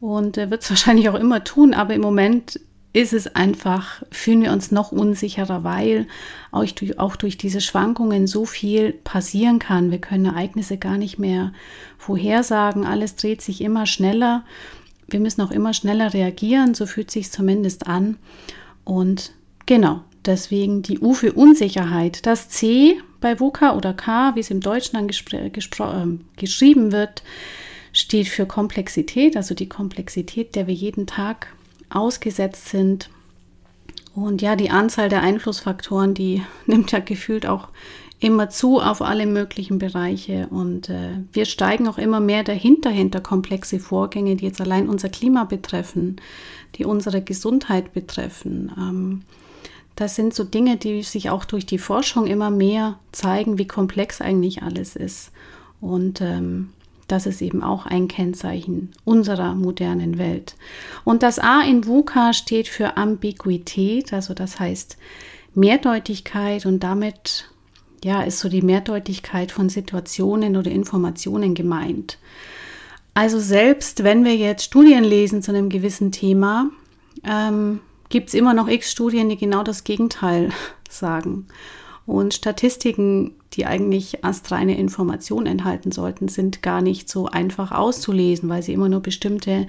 und 0.00 0.36
wird 0.36 0.62
es 0.62 0.70
wahrscheinlich 0.70 1.08
auch 1.08 1.14
immer 1.14 1.44
tun, 1.44 1.74
aber 1.74 1.94
im 1.94 2.00
Moment 2.00 2.58
ist 2.94 3.12
es 3.12 3.34
einfach, 3.34 4.02
fühlen 4.12 4.40
wir 4.40 4.52
uns 4.52 4.70
noch 4.70 4.92
unsicherer, 4.92 5.64
weil 5.64 6.06
auch 6.52 6.64
durch, 6.64 6.98
auch 6.98 7.16
durch 7.16 7.36
diese 7.36 7.60
Schwankungen 7.60 8.28
so 8.28 8.46
viel 8.46 8.92
passieren 8.92 9.58
kann. 9.58 9.90
Wir 9.90 9.98
können 9.98 10.26
Ereignisse 10.26 10.78
gar 10.78 10.96
nicht 10.96 11.18
mehr 11.18 11.52
vorhersagen. 11.98 12.86
Alles 12.86 13.16
dreht 13.16 13.42
sich 13.42 13.60
immer 13.60 13.86
schneller. 13.86 14.44
Wir 15.08 15.18
müssen 15.18 15.42
auch 15.42 15.50
immer 15.50 15.74
schneller 15.74 16.14
reagieren. 16.14 16.74
So 16.74 16.86
fühlt 16.86 17.10
sich 17.10 17.32
zumindest 17.32 17.88
an. 17.88 18.16
Und 18.84 19.32
genau, 19.66 20.02
deswegen 20.24 20.82
die 20.82 21.00
U 21.00 21.14
für 21.14 21.32
Unsicherheit. 21.32 22.24
Das 22.26 22.48
C 22.48 23.00
bei 23.20 23.40
VUCA 23.40 23.74
oder 23.76 23.92
K, 23.92 24.36
wie 24.36 24.40
es 24.40 24.52
im 24.52 24.60
Deutschen 24.60 24.94
dann 24.94 25.08
äh, 25.08 25.50
geschrieben 26.36 26.92
wird, 26.92 27.24
steht 27.92 28.28
für 28.28 28.46
Komplexität, 28.46 29.36
also 29.36 29.56
die 29.56 29.68
Komplexität, 29.68 30.54
der 30.54 30.68
wir 30.68 30.74
jeden 30.74 31.08
Tag 31.08 31.48
ausgesetzt 31.94 32.68
sind. 32.68 33.10
Und 34.14 34.42
ja, 34.42 34.56
die 34.56 34.70
Anzahl 34.70 35.08
der 35.08 35.22
Einflussfaktoren, 35.22 36.14
die 36.14 36.42
nimmt 36.66 36.92
ja 36.92 37.00
gefühlt 37.00 37.46
auch 37.46 37.68
immer 38.20 38.48
zu 38.48 38.80
auf 38.80 39.02
alle 39.02 39.26
möglichen 39.26 39.78
Bereiche. 39.78 40.46
Und 40.48 40.88
äh, 40.88 41.18
wir 41.32 41.44
steigen 41.44 41.88
auch 41.88 41.98
immer 41.98 42.20
mehr 42.20 42.44
dahinter, 42.44 42.90
hinter 42.90 43.20
komplexe 43.20 43.78
Vorgänge, 43.78 44.36
die 44.36 44.46
jetzt 44.46 44.60
allein 44.60 44.88
unser 44.88 45.08
Klima 45.08 45.44
betreffen, 45.44 46.20
die 46.76 46.84
unsere 46.84 47.20
Gesundheit 47.22 47.92
betreffen. 47.92 48.72
Ähm, 48.78 49.22
das 49.96 50.16
sind 50.16 50.34
so 50.34 50.42
Dinge, 50.42 50.76
die 50.76 51.02
sich 51.02 51.30
auch 51.30 51.44
durch 51.44 51.66
die 51.66 51.78
Forschung 51.78 52.26
immer 52.26 52.50
mehr 52.50 52.98
zeigen, 53.12 53.58
wie 53.58 53.66
komplex 53.66 54.20
eigentlich 54.20 54.62
alles 54.62 54.96
ist. 54.96 55.30
Und 55.80 56.20
ähm, 56.20 56.70
das 57.08 57.26
ist 57.26 57.42
eben 57.42 57.62
auch 57.62 57.86
ein 57.86 58.08
Kennzeichen 58.08 58.92
unserer 59.04 59.54
modernen 59.54 60.18
Welt. 60.18 60.56
Und 61.04 61.22
das 61.22 61.38
A 61.38 61.62
in 61.62 61.86
VUCA 61.86 62.32
steht 62.32 62.68
für 62.68 62.96
Ambiguität, 62.96 64.12
also 64.12 64.34
das 64.34 64.58
heißt 64.58 64.96
Mehrdeutigkeit 65.54 66.66
und 66.66 66.80
damit 66.80 67.48
ja, 68.04 68.22
ist 68.22 68.40
so 68.40 68.48
die 68.48 68.62
Mehrdeutigkeit 68.62 69.50
von 69.50 69.70
Situationen 69.70 70.56
oder 70.56 70.70
Informationen 70.70 71.54
gemeint. 71.54 72.18
Also 73.14 73.38
selbst 73.38 74.04
wenn 74.04 74.24
wir 74.24 74.36
jetzt 74.36 74.64
Studien 74.64 75.04
lesen 75.04 75.42
zu 75.42 75.52
einem 75.52 75.70
gewissen 75.70 76.12
Thema, 76.12 76.70
ähm, 77.24 77.80
gibt 78.10 78.28
es 78.28 78.34
immer 78.34 78.52
noch 78.52 78.68
x 78.68 78.90
Studien, 78.90 79.28
die 79.28 79.36
genau 79.36 79.62
das 79.62 79.84
Gegenteil 79.84 80.50
sagen. 80.90 81.46
Und 82.06 82.34
Statistiken, 82.34 83.34
die 83.56 83.66
eigentlich 83.66 84.24
astreine 84.24 84.76
Informationen 84.76 85.46
enthalten 85.46 85.92
sollten, 85.92 86.28
sind 86.28 86.62
gar 86.62 86.82
nicht 86.82 87.08
so 87.08 87.26
einfach 87.26 87.72
auszulesen, 87.72 88.48
weil 88.48 88.62
sie 88.62 88.72
immer 88.72 88.88
nur 88.88 89.00
bestimmte 89.00 89.66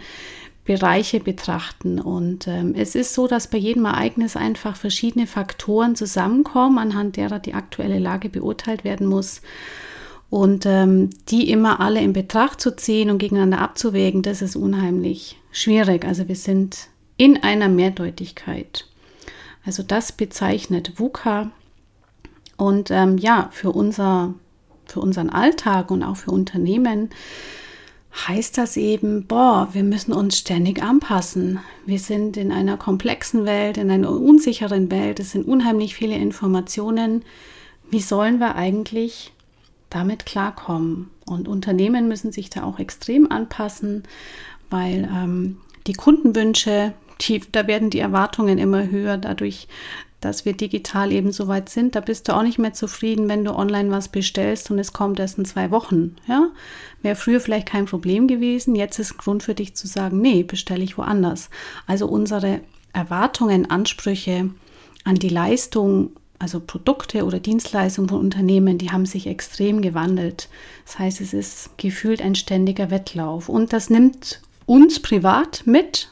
Bereiche 0.66 1.20
betrachten. 1.20 2.00
Und 2.00 2.48
ähm, 2.48 2.74
es 2.76 2.96
ist 2.96 3.14
so, 3.14 3.28
dass 3.28 3.50
bei 3.50 3.58
jedem 3.60 3.86
Ereignis 3.86 4.36
einfach 4.36 4.76
verschiedene 4.76 5.28
Faktoren 5.28 5.96
zusammenkommen, 5.96 6.80
anhand 6.80 7.18
derer 7.18 7.40
die 7.40 7.54
aktuelle 7.54 8.00
Lage 8.00 8.30
beurteilt 8.30 8.84
werden 8.84 9.08
muss. 9.08 9.42
Und 10.32 10.66
ähm, 10.66 11.12
die 11.30 11.50
immer 11.52 11.80
alle 11.80 12.02
in 12.02 12.14
Betracht 12.14 12.60
zu 12.60 12.76
ziehen 12.76 13.12
und 13.12 13.20
gegeneinander 13.20 13.62
abzuwägen, 13.62 14.24
das 14.24 14.42
ist 14.42 14.56
unheimlich 14.56 15.38
schwierig. 15.52 16.04
Also 16.04 16.28
wir 16.28 16.36
sind 16.36 16.88
in 17.16 17.44
einer 17.44 17.70
Mehrdeutigkeit. 17.70 18.88
Also 19.66 19.84
das 19.84 20.12
bezeichnet 20.12 20.94
VUCA 21.00 21.52
und 22.58 22.92
ähm, 22.92 23.18
ja, 23.18 23.50
für, 23.52 23.72
unser, 23.72 24.34
für 24.86 25.00
unseren 25.00 25.30
Alltag 25.30 25.92
und 25.92 26.04
auch 26.04 26.18
für 26.18 26.32
Unternehmen 26.32 27.10
heißt 28.28 28.58
das 28.58 28.78
eben, 28.78 29.28
boah, 29.28 29.70
wir 29.74 29.84
müssen 29.84 30.14
uns 30.14 30.38
ständig 30.38 30.82
anpassen. 30.82 31.60
Wir 31.86 32.00
sind 32.00 32.38
in 32.38 32.52
einer 32.52 32.78
komplexen 32.78 33.46
Welt, 33.46 33.78
in 33.78 33.92
einer 33.92 34.10
unsicheren 34.10 34.90
Welt. 34.90 35.20
Es 35.20 35.32
sind 35.32 35.46
unheimlich 35.46 35.96
viele 35.96 36.16
Informationen. 36.16 37.24
Wie 37.92 38.00
sollen 38.00 38.40
wir 38.40 38.56
eigentlich 38.56 39.34
damit 39.90 40.26
klarkommen? 40.26 41.12
Und 41.26 41.48
Unternehmen 41.48 42.08
müssen 42.08 42.32
sich 42.32 42.50
da 42.50 42.64
auch 42.64 42.80
extrem 42.80 43.30
anpassen, 43.32 44.04
weil 44.70 45.10
ähm, 45.14 45.58
die 45.86 45.94
Kundenwünsche, 45.94 46.94
die, 47.22 47.42
da 47.52 47.68
werden 47.68 47.90
die 47.90 48.00
Erwartungen 48.00 48.58
immer 48.58 48.90
höher. 48.90 49.18
Dadurch 49.18 49.68
dass 50.26 50.44
wir 50.44 50.54
digital 50.54 51.12
eben 51.12 51.32
so 51.32 51.48
weit 51.48 51.70
sind, 51.70 51.96
da 51.96 52.02
bist 52.02 52.28
du 52.28 52.36
auch 52.36 52.44
nicht 52.44 52.60
mehr 52.60 52.74
zufrieden, 52.74 53.30
wenn 53.30 53.46
du 53.46 53.56
online 53.56 53.92
was 53.92 54.10
bestellst 54.10 54.72
und 54.72 54.80
es 54.80 54.92
kommt 54.92 55.20
erst 55.20 55.38
in 55.38 55.46
zwei 55.46 55.72
Wochen. 55.72 56.16
Ja? 56.28 56.50
Wäre 57.02 57.16
früher 57.16 57.40
vielleicht 57.40 57.68
kein 57.68 57.86
Problem 57.86 58.28
gewesen. 58.28 58.76
Jetzt 58.76 59.00
ist 59.00 59.18
Grund 59.18 59.44
für 59.44 59.54
dich 59.54 59.76
zu 59.76 59.88
sagen, 59.88 60.20
nee, 60.20 60.44
bestelle 60.44 60.84
ich 60.84 60.98
woanders. 60.98 61.50
Also 61.88 62.08
unsere 62.08 62.62
Erwartungen, 62.94 63.70
Ansprüche 63.70 64.50
an 65.04 65.16
die 65.16 65.30
Leistung, 65.30 66.12
also 66.40 66.60
Produkte 66.60 67.24
oder 67.26 67.40
Dienstleistungen 67.40 68.10
von 68.10 68.20
Unternehmen, 68.20 68.78
die 68.78 68.92
haben 68.92 69.06
sich 69.06 69.28
extrem 69.28 69.82
gewandelt. 69.82 70.50
Das 70.86 71.00
heißt, 71.00 71.22
es 71.22 71.34
ist 71.34 71.78
gefühlt 71.78 72.22
ein 72.22 72.36
ständiger 72.36 72.92
Wettlauf. 72.92 73.50
Und 73.50 73.74
das 73.74 73.90
nimmt 73.90 74.42
uns 74.66 75.00
privat 75.00 75.64
mit, 75.66 76.10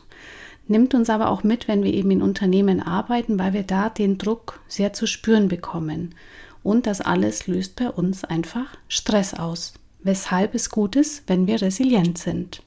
nimmt 0.67 0.93
uns 0.93 1.09
aber 1.09 1.29
auch 1.29 1.43
mit, 1.43 1.67
wenn 1.67 1.83
wir 1.83 1.93
eben 1.93 2.11
in 2.11 2.21
Unternehmen 2.21 2.81
arbeiten, 2.81 3.39
weil 3.39 3.53
wir 3.53 3.63
da 3.63 3.89
den 3.89 4.17
Druck 4.17 4.61
sehr 4.67 4.93
zu 4.93 5.07
spüren 5.07 5.47
bekommen. 5.47 6.15
Und 6.63 6.87
das 6.87 7.01
alles 7.01 7.47
löst 7.47 7.75
bei 7.75 7.89
uns 7.89 8.23
einfach 8.23 8.67
Stress 8.87 9.33
aus, 9.33 9.73
weshalb 10.01 10.55
es 10.55 10.69
gut 10.69 10.95
ist, 10.95 11.23
wenn 11.27 11.47
wir 11.47 11.61
resilient 11.61 12.17
sind. 12.17 12.61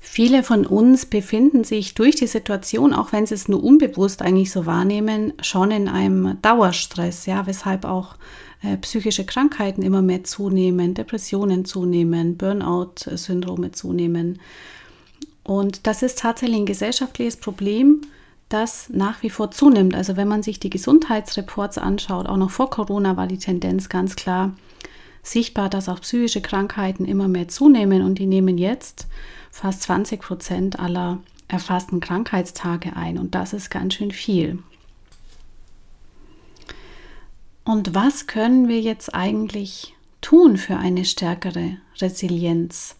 Viele 0.00 0.44
von 0.44 0.64
uns 0.64 1.06
befinden 1.06 1.64
sich 1.64 1.94
durch 1.94 2.14
die 2.14 2.28
Situation, 2.28 2.94
auch 2.94 3.12
wenn 3.12 3.26
sie 3.26 3.34
es 3.34 3.48
nur 3.48 3.62
unbewusst 3.62 4.22
eigentlich 4.22 4.52
so 4.52 4.64
wahrnehmen, 4.64 5.32
schon 5.42 5.72
in 5.72 5.88
einem 5.88 6.40
Dauerstress, 6.40 7.26
ja, 7.26 7.46
weshalb 7.46 7.84
auch 7.84 8.16
äh, 8.62 8.76
psychische 8.78 9.24
Krankheiten 9.24 9.82
immer 9.82 10.00
mehr 10.00 10.24
zunehmen, 10.24 10.94
Depressionen 10.94 11.64
zunehmen, 11.64 12.36
Burnout-Syndrome 12.36 13.72
zunehmen. 13.72 14.38
Und 15.48 15.86
das 15.86 16.02
ist 16.02 16.18
tatsächlich 16.18 16.58
ein 16.58 16.66
gesellschaftliches 16.66 17.38
Problem, 17.38 18.02
das 18.50 18.90
nach 18.90 19.22
wie 19.22 19.30
vor 19.30 19.50
zunimmt. 19.50 19.94
Also 19.94 20.18
wenn 20.18 20.28
man 20.28 20.42
sich 20.42 20.60
die 20.60 20.68
Gesundheitsreports 20.68 21.78
anschaut, 21.78 22.26
auch 22.26 22.36
noch 22.36 22.50
vor 22.50 22.68
Corona 22.68 23.16
war 23.16 23.26
die 23.26 23.38
Tendenz 23.38 23.88
ganz 23.88 24.14
klar 24.14 24.52
sichtbar, 25.22 25.70
dass 25.70 25.88
auch 25.88 26.02
psychische 26.02 26.42
Krankheiten 26.42 27.06
immer 27.06 27.28
mehr 27.28 27.48
zunehmen 27.48 28.02
und 28.02 28.18
die 28.18 28.26
nehmen 28.26 28.58
jetzt 28.58 29.06
fast 29.50 29.84
20 29.84 30.20
Prozent 30.20 30.78
aller 30.78 31.18
erfassten 31.48 32.00
Krankheitstage 32.00 32.94
ein 32.94 33.16
und 33.16 33.34
das 33.34 33.54
ist 33.54 33.70
ganz 33.70 33.94
schön 33.94 34.10
viel. 34.10 34.58
Und 37.64 37.94
was 37.94 38.26
können 38.26 38.68
wir 38.68 38.82
jetzt 38.82 39.14
eigentlich 39.14 39.94
tun 40.20 40.58
für 40.58 40.76
eine 40.76 41.06
stärkere 41.06 41.78
Resilienz? 42.02 42.97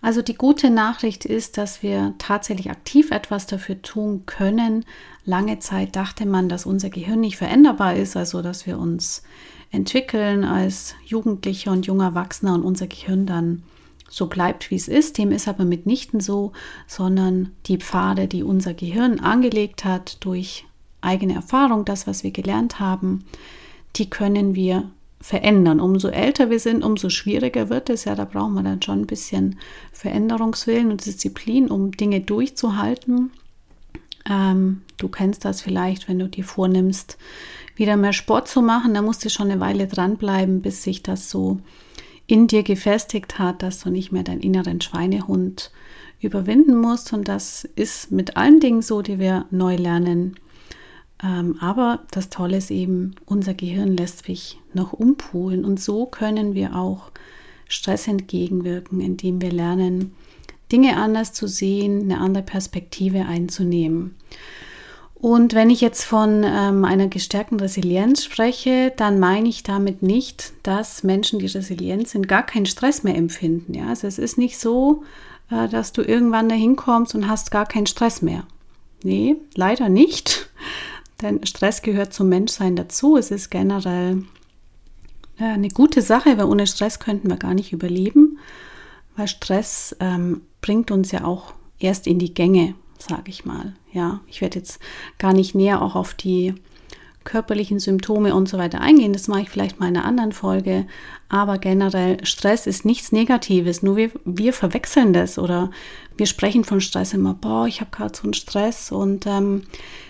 Also 0.00 0.22
die 0.22 0.34
gute 0.34 0.70
Nachricht 0.70 1.24
ist, 1.24 1.58
dass 1.58 1.82
wir 1.82 2.14
tatsächlich 2.18 2.70
aktiv 2.70 3.10
etwas 3.10 3.46
dafür 3.46 3.82
tun 3.82 4.24
können. 4.26 4.84
Lange 5.24 5.58
Zeit 5.58 5.96
dachte 5.96 6.24
man, 6.24 6.48
dass 6.48 6.66
unser 6.66 6.88
Gehirn 6.88 7.20
nicht 7.20 7.36
veränderbar 7.36 7.96
ist, 7.96 8.16
also 8.16 8.40
dass 8.40 8.66
wir 8.66 8.78
uns 8.78 9.22
entwickeln 9.70 10.44
als 10.44 10.94
Jugendliche 11.04 11.70
und 11.70 11.86
junger 11.86 12.06
Erwachsener 12.06 12.54
und 12.54 12.62
unser 12.62 12.86
Gehirn 12.86 13.26
dann 13.26 13.62
so 14.08 14.26
bleibt, 14.26 14.70
wie 14.70 14.76
es 14.76 14.88
ist. 14.88 15.18
Dem 15.18 15.32
ist 15.32 15.48
aber 15.48 15.64
mitnichten 15.64 16.20
so, 16.20 16.52
sondern 16.86 17.52
die 17.66 17.78
Pfade, 17.78 18.28
die 18.28 18.42
unser 18.42 18.74
Gehirn 18.74 19.20
angelegt 19.20 19.84
hat 19.84 20.24
durch 20.24 20.64
eigene 21.00 21.34
Erfahrung, 21.34 21.84
das, 21.84 22.06
was 22.06 22.22
wir 22.24 22.30
gelernt 22.30 22.80
haben, 22.80 23.24
die 23.96 24.08
können 24.08 24.54
wir 24.54 24.90
verändern. 25.20 25.80
Umso 25.80 26.08
älter 26.08 26.50
wir 26.50 26.60
sind, 26.60 26.84
umso 26.84 27.10
schwieriger 27.10 27.68
wird 27.70 27.90
es. 27.90 28.04
Ja, 28.04 28.14
da 28.14 28.24
brauchen 28.24 28.54
wir 28.54 28.62
dann 28.62 28.82
schon 28.82 29.00
ein 29.00 29.06
bisschen 29.06 29.58
Veränderungswillen 29.92 30.90
und 30.90 31.04
Disziplin, 31.04 31.68
um 31.68 31.92
Dinge 31.92 32.20
durchzuhalten. 32.20 33.30
Ähm, 34.28 34.82
du 34.96 35.08
kennst 35.08 35.44
das 35.44 35.60
vielleicht, 35.60 36.08
wenn 36.08 36.18
du 36.18 36.28
dir 36.28 36.44
vornimmst, 36.44 37.18
wieder 37.76 37.96
mehr 37.96 38.12
Sport 38.12 38.48
zu 38.48 38.62
machen. 38.62 38.94
Da 38.94 39.02
musst 39.02 39.24
du 39.24 39.30
schon 39.30 39.50
eine 39.50 39.60
Weile 39.60 39.86
dranbleiben, 39.86 40.62
bis 40.62 40.82
sich 40.82 41.02
das 41.02 41.30
so 41.30 41.58
in 42.26 42.46
dir 42.46 42.62
gefestigt 42.62 43.38
hat, 43.38 43.62
dass 43.62 43.80
du 43.80 43.90
nicht 43.90 44.12
mehr 44.12 44.22
deinen 44.22 44.40
inneren 44.40 44.80
Schweinehund 44.80 45.70
überwinden 46.20 46.76
musst. 46.76 47.12
Und 47.12 47.26
das 47.26 47.64
ist 47.64 48.12
mit 48.12 48.36
allen 48.36 48.60
Dingen 48.60 48.82
so, 48.82 49.02
die 49.02 49.18
wir 49.18 49.46
neu 49.50 49.76
lernen. 49.76 50.36
Ähm, 51.22 51.56
aber 51.60 52.00
das 52.10 52.30
Tolle 52.30 52.58
ist 52.58 52.70
eben, 52.70 53.14
unser 53.26 53.54
Gehirn 53.54 53.96
lässt 53.96 54.24
sich 54.24 54.58
noch 54.72 54.92
umpolen 54.92 55.64
und 55.64 55.80
so 55.80 56.06
können 56.06 56.54
wir 56.54 56.76
auch 56.76 57.10
Stress 57.68 58.08
entgegenwirken, 58.08 59.00
indem 59.00 59.40
wir 59.40 59.52
lernen, 59.52 60.14
Dinge 60.70 60.96
anders 60.96 61.32
zu 61.32 61.46
sehen, 61.46 62.02
eine 62.02 62.20
andere 62.20 62.44
Perspektive 62.44 63.26
einzunehmen. 63.26 64.16
Und 65.14 65.54
wenn 65.54 65.68
ich 65.68 65.80
jetzt 65.80 66.04
von 66.04 66.44
ähm, 66.44 66.84
einer 66.84 67.08
gestärkten 67.08 67.58
Resilienz 67.58 68.24
spreche, 68.24 68.92
dann 68.96 69.18
meine 69.18 69.48
ich 69.48 69.64
damit 69.64 70.00
nicht, 70.00 70.52
dass 70.62 71.02
Menschen, 71.02 71.40
die 71.40 71.46
resilient 71.46 72.06
sind, 72.06 72.28
gar 72.28 72.46
keinen 72.46 72.66
Stress 72.66 73.02
mehr 73.02 73.16
empfinden. 73.16 73.74
Ja? 73.74 73.88
Also 73.88 74.06
es 74.06 74.18
ist 74.18 74.38
nicht 74.38 74.58
so, 74.58 75.02
äh, 75.50 75.68
dass 75.68 75.92
du 75.92 76.02
irgendwann 76.02 76.48
dahin 76.48 76.76
kommst 76.76 77.16
und 77.16 77.28
hast 77.28 77.50
gar 77.50 77.66
keinen 77.66 77.86
Stress 77.86 78.22
mehr. 78.22 78.44
Nee, 79.02 79.36
leider 79.54 79.88
nicht. 79.88 80.47
Denn 81.22 81.44
Stress 81.44 81.82
gehört 81.82 82.12
zum 82.14 82.28
Menschsein 82.28 82.76
dazu. 82.76 83.16
Es 83.16 83.30
ist 83.30 83.50
generell 83.50 84.24
ja, 85.38 85.52
eine 85.52 85.68
gute 85.68 86.02
Sache, 86.02 86.38
weil 86.38 86.46
ohne 86.46 86.66
Stress 86.66 87.00
könnten 87.00 87.28
wir 87.28 87.36
gar 87.36 87.54
nicht 87.54 87.72
überleben. 87.72 88.38
Weil 89.16 89.28
Stress 89.28 89.96
ähm, 90.00 90.42
bringt 90.60 90.90
uns 90.90 91.10
ja 91.10 91.24
auch 91.24 91.54
erst 91.78 92.06
in 92.06 92.18
die 92.18 92.34
Gänge, 92.34 92.74
sage 92.98 93.30
ich 93.30 93.44
mal. 93.44 93.74
Ja, 93.92 94.20
ich 94.28 94.40
werde 94.40 94.58
jetzt 94.58 94.80
gar 95.18 95.32
nicht 95.32 95.54
näher 95.54 95.82
auch 95.82 95.96
auf 95.96 96.14
die 96.14 96.54
körperlichen 97.24 97.78
Symptome 97.78 98.34
und 98.34 98.48
so 98.48 98.58
weiter 98.58 98.80
eingehen. 98.80 99.12
Das 99.12 99.28
mache 99.28 99.42
ich 99.42 99.50
vielleicht 99.50 99.80
mal 99.80 99.88
in 99.88 99.96
einer 99.96 100.06
anderen 100.06 100.32
Folge. 100.32 100.86
Aber 101.30 101.58
generell, 101.58 102.24
Stress 102.24 102.66
ist 102.66 102.86
nichts 102.86 103.12
Negatives. 103.12 103.82
Nur 103.82 103.96
wir, 103.96 104.10
wir 104.24 104.54
verwechseln 104.54 105.12
das 105.12 105.38
oder 105.38 105.70
wir 106.16 106.24
sprechen 106.26 106.64
von 106.64 106.80
Stress 106.80 107.12
immer, 107.12 107.34
boah, 107.34 107.66
ich 107.66 107.80
habe 107.80 107.90
gerade 107.92 108.16
so 108.16 108.24
einen 108.24 108.32
Stress. 108.32 108.90
Und 108.90 109.26
ähm, 109.26 109.64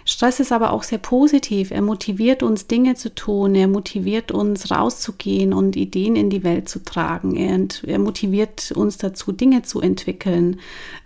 Stress 0.05 0.39
ist 0.39 0.53
aber 0.53 0.73
auch 0.73 0.85
sehr 0.85 0.99
positiv. 0.99 1.73
Er 1.73 1.83
motiviert 1.83 2.45
uns, 2.45 2.69
Dinge 2.69 2.95
zu 2.95 3.13
tun. 3.13 3.57
Er 3.57 3.67
motiviert 3.67 4.31
uns, 4.31 4.71
rauszugehen 4.71 5.53
und 5.53 5.75
Ideen 5.75 6.15
in 6.15 6.31
die 6.31 6.45
Welt 6.45 6.69
zu 6.69 6.85
tragen. 6.85 7.35
Er, 7.37 7.67
er 7.85 7.99
motiviert 7.99 8.71
uns 8.71 8.97
dazu, 8.97 9.33
Dinge 9.33 9.63
zu 9.63 9.81
entwickeln, 9.81 10.61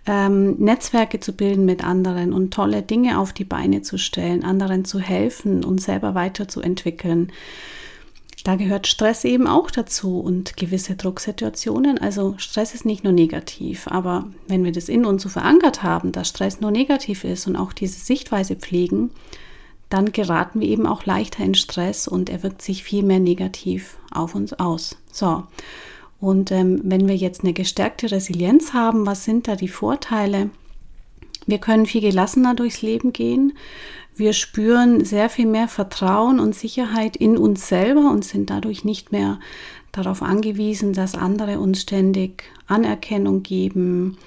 ähm, 0.05 0.57
Netzwerke 0.59 1.21
zu 1.21 1.33
bilden 1.33 1.65
mit 1.65 1.83
anderen 1.83 2.33
und 2.33 2.53
tolle 2.53 2.83
Dinge 2.83 3.17
auf 3.17 3.33
die 3.33 3.45
Beine 3.45 3.81
zu 3.81 3.97
stellen, 3.97 4.43
anderen 4.43 4.85
zu 4.85 4.99
helfen 4.99 5.65
und 5.65 5.81
selber 5.81 6.13
weiterzuentwickeln. 6.13 7.31
Da 8.43 8.55
gehört 8.57 8.87
Stress 8.87 9.23
eben 9.23 9.47
auch 9.47 9.71
dazu 9.71 10.19
und 10.19 10.57
gewisse 10.57 10.95
Drucksituationen. 10.95 11.97
Also 11.97 12.35
Stress 12.37 12.73
ist 12.73 12.85
nicht 12.85 13.03
nur 13.03 13.13
negativ, 13.13 13.87
aber 13.87 14.27
wenn 14.47 14.65
wir 14.65 14.73
das 14.73 14.89
in 14.89 15.05
uns 15.05 15.23
so 15.23 15.29
verankert 15.29 15.81
haben, 15.81 16.11
dass 16.11 16.27
Stress 16.27 16.59
nur 16.59 16.71
negativ 16.71 17.23
ist 17.23 17.47
und 17.47 17.55
auch 17.55 17.71
diese 17.71 17.99
Sichtweise 17.99 18.57
pflegen, 18.57 19.11
dann 19.89 20.11
geraten 20.11 20.59
wir 20.59 20.67
eben 20.67 20.87
auch 20.87 21.05
leichter 21.05 21.43
in 21.43 21.55
Stress 21.55 22.07
und 22.07 22.29
er 22.29 22.43
wirkt 22.43 22.61
sich 22.61 22.83
viel 22.83 23.03
mehr 23.03 23.19
negativ 23.19 23.97
auf 24.11 24.35
uns 24.35 24.51
aus. 24.53 24.97
So, 25.11 25.43
und 26.19 26.51
ähm, 26.51 26.81
wenn 26.83 27.07
wir 27.07 27.15
jetzt 27.15 27.43
eine 27.43 27.53
gestärkte 27.53 28.11
Resilienz 28.11 28.73
haben, 28.73 29.05
was 29.05 29.23
sind 29.23 29.47
da 29.47 29.55
die 29.55 29.67
Vorteile? 29.67 30.49
Wir 31.45 31.57
können 31.57 31.85
viel 31.85 32.01
gelassener 32.01 32.55
durchs 32.55 32.81
Leben 32.81 33.13
gehen. 33.13 33.53
Wir 34.15 34.33
spüren 34.33 35.03
sehr 35.05 35.29
viel 35.29 35.47
mehr 35.47 35.67
Vertrauen 35.67 36.39
und 36.39 36.53
Sicherheit 36.55 37.15
in 37.15 37.37
uns 37.37 37.67
selber 37.67 38.11
und 38.11 38.23
sind 38.23 38.49
dadurch 38.49 38.83
nicht 38.83 39.11
mehr 39.11 39.39
darauf 39.91 40.21
angewiesen, 40.21 40.93
dass 40.93 41.15
andere 41.15 41.59
uns 41.59 41.81
ständig 41.81 42.43
Anerkennung 42.67 43.43
geben, 43.43 44.17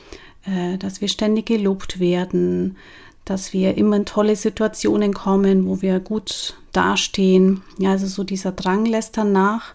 äh, 0.45 0.79
dass 0.79 1.01
wir 1.01 1.09
ständig 1.09 1.47
gelobt 1.47 2.01
werden, 2.01 2.77
dass 3.25 3.53
wir 3.53 3.77
immer 3.77 3.97
in 3.97 4.07
tolle 4.07 4.37
Situationen 4.37 5.13
kommen, 5.13 5.67
wo 5.67 5.83
wir 5.83 6.01
gut 6.01 6.57
dastehen. 6.73 7.63
Ja, 7.79 7.91
also 7.91 8.07
so 8.07 8.25
dieser 8.25 8.53
Drang 8.53 8.87
lässt 8.87 9.17
dann 9.17 9.33
nach. 9.33 9.75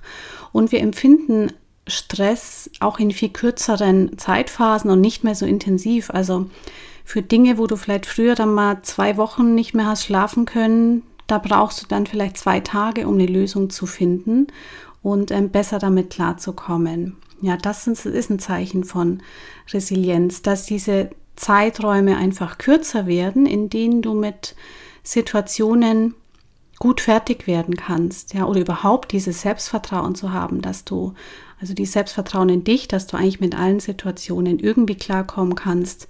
Und 0.53 0.71
wir 0.71 0.79
empfinden 0.79 1.51
Stress 1.87 2.69
auch 2.79 2.99
in 2.99 3.11
viel 3.11 3.29
kürzeren 3.29 4.17
Zeitphasen 4.17 4.89
und 4.89 5.01
nicht 5.01 5.23
mehr 5.23 5.35
so 5.35 5.45
intensiv. 5.45 6.09
Also 6.09 6.49
für 7.03 7.21
Dinge, 7.21 7.57
wo 7.57 7.67
du 7.67 7.75
vielleicht 7.75 8.05
früher 8.05 8.35
dann 8.35 8.53
mal 8.53 8.81
zwei 8.83 9.17
Wochen 9.17 9.55
nicht 9.55 9.73
mehr 9.73 9.87
hast 9.87 10.05
schlafen 10.05 10.45
können, 10.45 11.03
da 11.27 11.37
brauchst 11.37 11.81
du 11.81 11.87
dann 11.87 12.05
vielleicht 12.05 12.37
zwei 12.37 12.59
Tage, 12.59 13.07
um 13.07 13.13
eine 13.13 13.25
Lösung 13.25 13.69
zu 13.69 13.85
finden 13.85 14.47
und 15.01 15.31
ähm, 15.31 15.49
besser 15.49 15.79
damit 15.79 16.09
klarzukommen. 16.09 17.17
Ja, 17.41 17.57
das 17.57 17.87
ist 17.87 18.29
ein 18.29 18.39
Zeichen 18.39 18.83
von 18.83 19.23
Resilienz, 19.73 20.41
dass 20.41 20.65
diese 20.65 21.09
Zeiträume 21.35 22.17
einfach 22.17 22.57
kürzer 22.57 23.07
werden, 23.07 23.45
in 23.45 23.69
denen 23.69 24.01
du 24.01 24.13
mit 24.13 24.55
Situationen 25.03 26.13
gut 26.77 27.01
fertig 27.01 27.47
werden 27.47 27.75
kannst, 27.75 28.33
ja, 28.33 28.45
oder 28.45 28.59
überhaupt 28.59 29.11
dieses 29.11 29.41
Selbstvertrauen 29.41 30.15
zu 30.15 30.33
haben, 30.33 30.61
dass 30.61 30.83
du 30.83 31.13
also 31.61 31.75
die 31.75 31.85
Selbstvertrauen 31.85 32.49
in 32.49 32.63
dich, 32.63 32.87
dass 32.87 33.05
du 33.05 33.15
eigentlich 33.15 33.39
mit 33.39 33.55
allen 33.55 33.79
Situationen 33.79 34.57
irgendwie 34.57 34.95
klarkommen 34.95 35.53
kannst, 35.53 36.07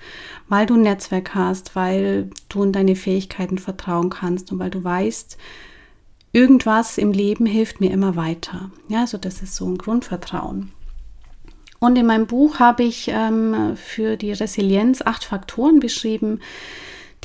weil 0.48 0.66
du 0.66 0.76
ein 0.76 0.82
Netzwerk 0.82 1.36
hast, 1.36 1.76
weil 1.76 2.30
du 2.48 2.64
in 2.64 2.72
deine 2.72 2.96
Fähigkeiten 2.96 3.58
vertrauen 3.58 4.10
kannst 4.10 4.52
und 4.52 4.60
weil 4.60 4.70
du 4.70 4.82
weißt, 4.84 5.38
irgendwas 6.32 6.98
im 6.98 7.12
Leben 7.12 7.46
hilft 7.46 7.82
mir 7.82 7.92
immer 7.92 8.16
weiter. 8.16 8.72
Ja, 8.88 9.02
also 9.02 9.18
das 9.18 9.42
ist 9.42 9.56
so 9.56 9.66
ein 9.66 9.78
Grundvertrauen. 9.78 10.72
Und 11.80 11.98
in 11.98 12.06
meinem 12.06 12.28
Buch 12.28 12.60
habe 12.60 12.84
ich 12.84 13.10
ähm, 13.10 13.76
für 13.76 14.16
die 14.16 14.32
Resilienz 14.32 15.02
acht 15.02 15.26
Faktoren 15.26 15.80
beschrieben. 15.80 16.40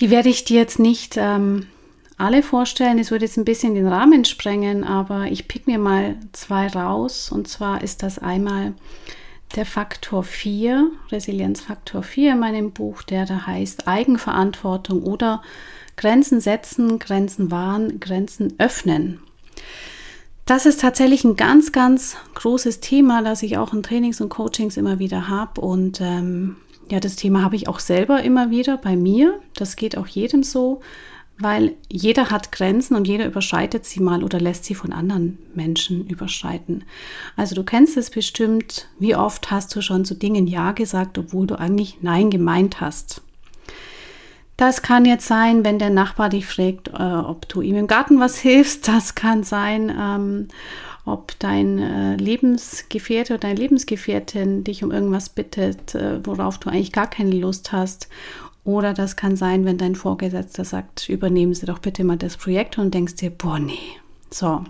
Die 0.01 0.11
werde 0.11 0.31
ich 0.31 0.45
dir 0.45 0.59
jetzt 0.59 0.79
nicht 0.79 1.15
ähm, 1.17 1.67
alle 2.17 2.43
vorstellen. 2.43 2.99
Es 2.99 3.11
würde 3.11 3.25
jetzt 3.25 3.37
ein 3.37 3.45
bisschen 3.45 3.75
den 3.75 3.87
Rahmen 3.87 4.25
sprengen, 4.25 4.85
aber 4.85 5.27
ich 5.27 5.49
pick 5.49 5.67
mir 5.67 5.79
mal 5.79 6.17
zwei 6.33 6.67
raus. 6.69 7.31
Und 7.31 7.49
zwar 7.49 7.83
ist 7.83 8.03
das 8.03 8.19
einmal 8.19 8.75
der 9.55 9.67
Faktor 9.67 10.23
4, 10.25 10.91
Resilienzfaktor 11.11 12.03
4 12.03 12.33
in 12.33 12.39
meinem 12.39 12.73
Buch, 12.73 13.03
der 13.03 13.27
da 13.27 13.47
heißt 13.47 13.87
Eigenverantwortung 13.87 15.03
oder 15.03 15.43
Grenzen 15.97 16.41
setzen, 16.41 16.99
Grenzen 16.99 17.51
wahren, 17.51 18.01
Grenzen 18.01 18.55
öffnen. 18.59 19.21
Das 20.47 20.65
ist 20.65 20.81
tatsächlich 20.81 21.25
ein 21.25 21.37
ganz, 21.37 21.73
ganz 21.73 22.17
großes 22.35 22.81
Thema, 22.81 23.23
das 23.23 23.43
ich 23.43 23.59
auch 23.59 23.73
in 23.73 23.83
Trainings 23.83 24.21
und 24.21 24.29
Coachings 24.29 24.77
immer 24.77 24.99
wieder 24.99 25.29
habe. 25.29 25.61
Und 25.61 26.01
ähm, 26.01 26.57
ja, 26.89 27.01
das 27.01 27.17
Thema 27.17 27.43
habe 27.43 27.57
ich 27.57 27.67
auch 27.67 27.81
selber 27.81 28.23
immer 28.23 28.51
wieder 28.51 28.77
bei 28.77 28.95
mir. 28.95 29.41
Das 29.57 29.75
geht 29.75 29.99
auch 29.99 30.07
jedem 30.07 30.43
so 30.45 30.83
weil 31.39 31.75
jeder 31.89 32.31
hat 32.31 32.53
Grenzen 32.53 32.97
und 32.97 33.07
jeder 33.07 33.27
überschreitet 33.27 33.85
sie 33.85 34.01
mal 34.01 34.25
oder 34.25 34.41
lässt 34.41 34.65
sie 34.65 34.75
von 34.75 34.93
anderen 34.93 35.39
Menschen 35.55 36.07
überschreiten. 36.07 36.85
Also 37.37 37.55
du 37.55 37.63
kennst 37.63 37.97
es 37.97 38.11
bestimmt, 38.11 38.89
wie 38.99 39.17
oft 39.17 39.51
hast 39.51 39.75
du 39.77 39.83
schon 39.83 40.05
zu 40.05 40.15
Dingen 40.15 40.47
Ja 40.47 40.73
gesagt, 40.73 41.19
obwohl 41.19 41.47
du 41.47 41.57
eigentlich 41.57 41.99
Nein 42.01 42.31
gemeint 42.31 42.81
hast. 42.81 43.21
Das 44.57 44.81
kann 44.81 45.05
jetzt 45.05 45.27
sein, 45.27 45.65
wenn 45.67 45.79
der 45.79 45.91
Nachbar 45.91 46.31
dich 46.31 46.47
fragt, 46.47 46.89
äh, 46.89 47.03
ob 47.03 47.47
du 47.49 47.61
ihm 47.61 47.77
im 47.77 47.87
Garten 47.87 48.21
was 48.21 48.39
hilfst. 48.39 48.89
Das 48.89 49.15
kann 49.15 49.43
sein, 49.43 49.95
ähm, 49.95 50.49
ob 51.05 51.39
dein 51.39 51.79
äh, 51.79 52.17
Lebensgefährte 52.17 53.35
oder 53.35 53.41
deine 53.41 53.61
Lebensgefährtin 53.61 54.65
dich 54.65 54.83
um 54.83 54.91
irgendwas 54.91 55.29
bittet, 55.29 55.95
äh, 55.95 56.25
worauf 56.27 56.59
du 56.59 56.71
eigentlich 56.71 56.93
gar 56.93 57.09
keine 57.09 57.33
Lust 57.33 57.73
hast. 57.73 58.09
Oder 58.67 58.95
das 58.95 59.15
kann 59.15 59.37
sein, 59.37 59.65
wenn 59.65 59.79
dein 59.79 59.95
Vorgesetzter 59.95 60.65
sagt, 60.65 61.09
übernehmen 61.09 61.55
Sie 61.55 61.67
doch 61.67 61.79
bitte 61.79 62.03
mal 62.03 62.17
das 62.17 62.37
Projekt 62.37 62.79
und 62.79 62.93
denkst 62.93 63.15
dir, 63.15 63.31
boah, 63.31 63.61
nee. 63.61 63.79
So. 64.29 64.65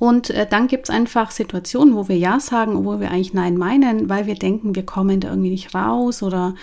Und 0.00 0.30
äh, 0.30 0.48
dann 0.50 0.66
gibt 0.66 0.88
es 0.88 0.94
einfach 0.94 1.30
Situationen, 1.30 1.94
wo 1.94 2.08
wir 2.08 2.18
Ja 2.18 2.40
sagen, 2.40 2.74
obwohl 2.74 2.98
wir 2.98 3.12
eigentlich 3.12 3.32
Nein 3.32 3.56
meinen, 3.56 4.08
weil 4.08 4.26
wir 4.26 4.34
denken, 4.34 4.74
wir 4.74 4.84
kommen 4.84 5.20
da 5.20 5.28
irgendwie 5.28 5.50
nicht 5.50 5.76
raus 5.76 6.24
oder 6.24 6.56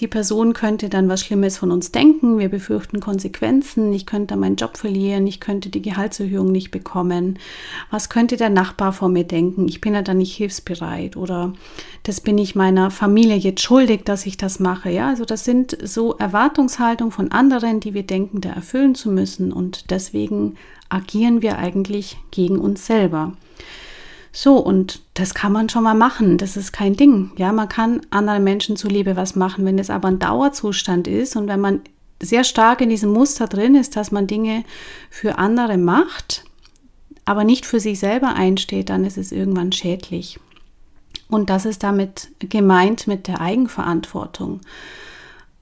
die 0.00 0.08
Person 0.08 0.54
könnte 0.54 0.88
dann 0.88 1.08
was 1.08 1.20
Schlimmes 1.20 1.56
von 1.56 1.70
uns 1.70 1.92
denken, 1.92 2.38
wir 2.38 2.48
befürchten 2.48 2.98
Konsequenzen, 2.98 3.92
ich 3.92 4.06
könnte 4.06 4.36
meinen 4.36 4.56
Job 4.56 4.76
verlieren, 4.76 5.26
ich 5.26 5.38
könnte 5.38 5.68
die 5.68 5.82
Gehaltserhöhung 5.82 6.50
nicht 6.50 6.72
bekommen. 6.72 7.38
Was 7.90 8.08
könnte 8.08 8.36
der 8.36 8.50
Nachbar 8.50 8.92
von 8.92 9.12
mir 9.12 9.24
denken? 9.24 9.68
Ich 9.68 9.80
bin 9.80 9.94
ja 9.94 10.02
dann 10.02 10.18
nicht 10.18 10.34
hilfsbereit 10.34 11.16
oder 11.16 11.52
das 12.02 12.20
bin 12.20 12.38
ich 12.38 12.56
meiner 12.56 12.90
Familie 12.90 13.36
jetzt 13.36 13.62
schuldig, 13.62 14.04
dass 14.04 14.26
ich 14.26 14.36
das 14.36 14.58
mache. 14.58 14.90
Ja, 14.90 15.08
also 15.08 15.24
das 15.24 15.44
sind 15.44 15.76
so 15.82 16.14
Erwartungshaltungen 16.14 17.12
von 17.12 17.30
anderen, 17.30 17.78
die 17.78 17.94
wir 17.94 18.04
denken, 18.04 18.40
da 18.40 18.50
erfüllen 18.50 18.96
zu 18.96 19.10
müssen 19.10 19.52
und 19.52 19.90
deswegen 19.90 20.56
agieren 20.88 21.40
wir 21.40 21.58
eigentlich 21.58 22.16
gegen 22.32 22.58
uns 22.58 22.86
selber. 22.86 23.32
So, 24.36 24.58
und 24.58 25.00
das 25.14 25.32
kann 25.32 25.52
man 25.52 25.68
schon 25.68 25.84
mal 25.84 25.94
machen. 25.94 26.38
Das 26.38 26.56
ist 26.56 26.72
kein 26.72 26.96
Ding. 26.96 27.30
Ja, 27.36 27.52
man 27.52 27.68
kann 27.68 28.00
anderen 28.10 28.42
Menschen 28.42 28.76
zuliebe 28.76 29.14
was 29.14 29.36
machen. 29.36 29.64
Wenn 29.64 29.78
es 29.78 29.90
aber 29.90 30.08
ein 30.08 30.18
Dauerzustand 30.18 31.06
ist 31.06 31.36
und 31.36 31.46
wenn 31.46 31.60
man 31.60 31.82
sehr 32.20 32.42
stark 32.42 32.80
in 32.80 32.88
diesem 32.88 33.12
Muster 33.12 33.46
drin 33.46 33.76
ist, 33.76 33.94
dass 33.94 34.10
man 34.10 34.26
Dinge 34.26 34.64
für 35.08 35.38
andere 35.38 35.78
macht, 35.78 36.44
aber 37.24 37.44
nicht 37.44 37.64
für 37.64 37.78
sich 37.78 38.00
selber 38.00 38.34
einsteht, 38.34 38.90
dann 38.90 39.04
ist 39.04 39.18
es 39.18 39.30
irgendwann 39.30 39.70
schädlich. 39.70 40.40
Und 41.28 41.48
das 41.48 41.64
ist 41.64 41.84
damit 41.84 42.32
gemeint 42.40 43.06
mit 43.06 43.28
der 43.28 43.40
Eigenverantwortung. 43.40 44.62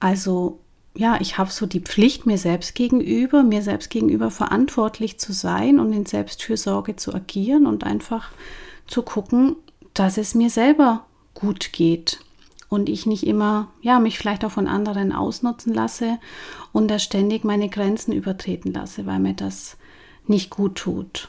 Also 0.00 0.60
ja, 0.94 1.18
ich 1.20 1.36
habe 1.36 1.50
so 1.50 1.66
die 1.66 1.80
Pflicht, 1.80 2.24
mir 2.24 2.38
selbst 2.38 2.74
gegenüber, 2.74 3.42
mir 3.42 3.62
selbst 3.62 3.90
gegenüber 3.90 4.30
verantwortlich 4.30 5.18
zu 5.18 5.34
sein 5.34 5.78
und 5.78 5.92
in 5.92 6.06
Selbstfürsorge 6.06 6.96
zu 6.96 7.14
agieren 7.14 7.66
und 7.66 7.84
einfach 7.84 8.30
zu 8.92 9.02
gucken, 9.02 9.56
dass 9.94 10.18
es 10.18 10.34
mir 10.34 10.50
selber 10.50 11.06
gut 11.34 11.72
geht 11.72 12.20
und 12.68 12.88
ich 12.88 13.06
nicht 13.06 13.26
immer, 13.26 13.68
ja, 13.80 13.98
mich 13.98 14.18
vielleicht 14.18 14.44
auch 14.44 14.52
von 14.52 14.66
anderen 14.66 15.12
ausnutzen 15.12 15.74
lasse 15.74 16.18
und 16.72 16.88
da 16.88 16.98
ständig 16.98 17.44
meine 17.44 17.68
Grenzen 17.68 18.12
übertreten 18.12 18.72
lasse, 18.72 19.06
weil 19.06 19.18
mir 19.18 19.34
das 19.34 19.76
nicht 20.26 20.50
gut 20.50 20.76
tut. 20.76 21.28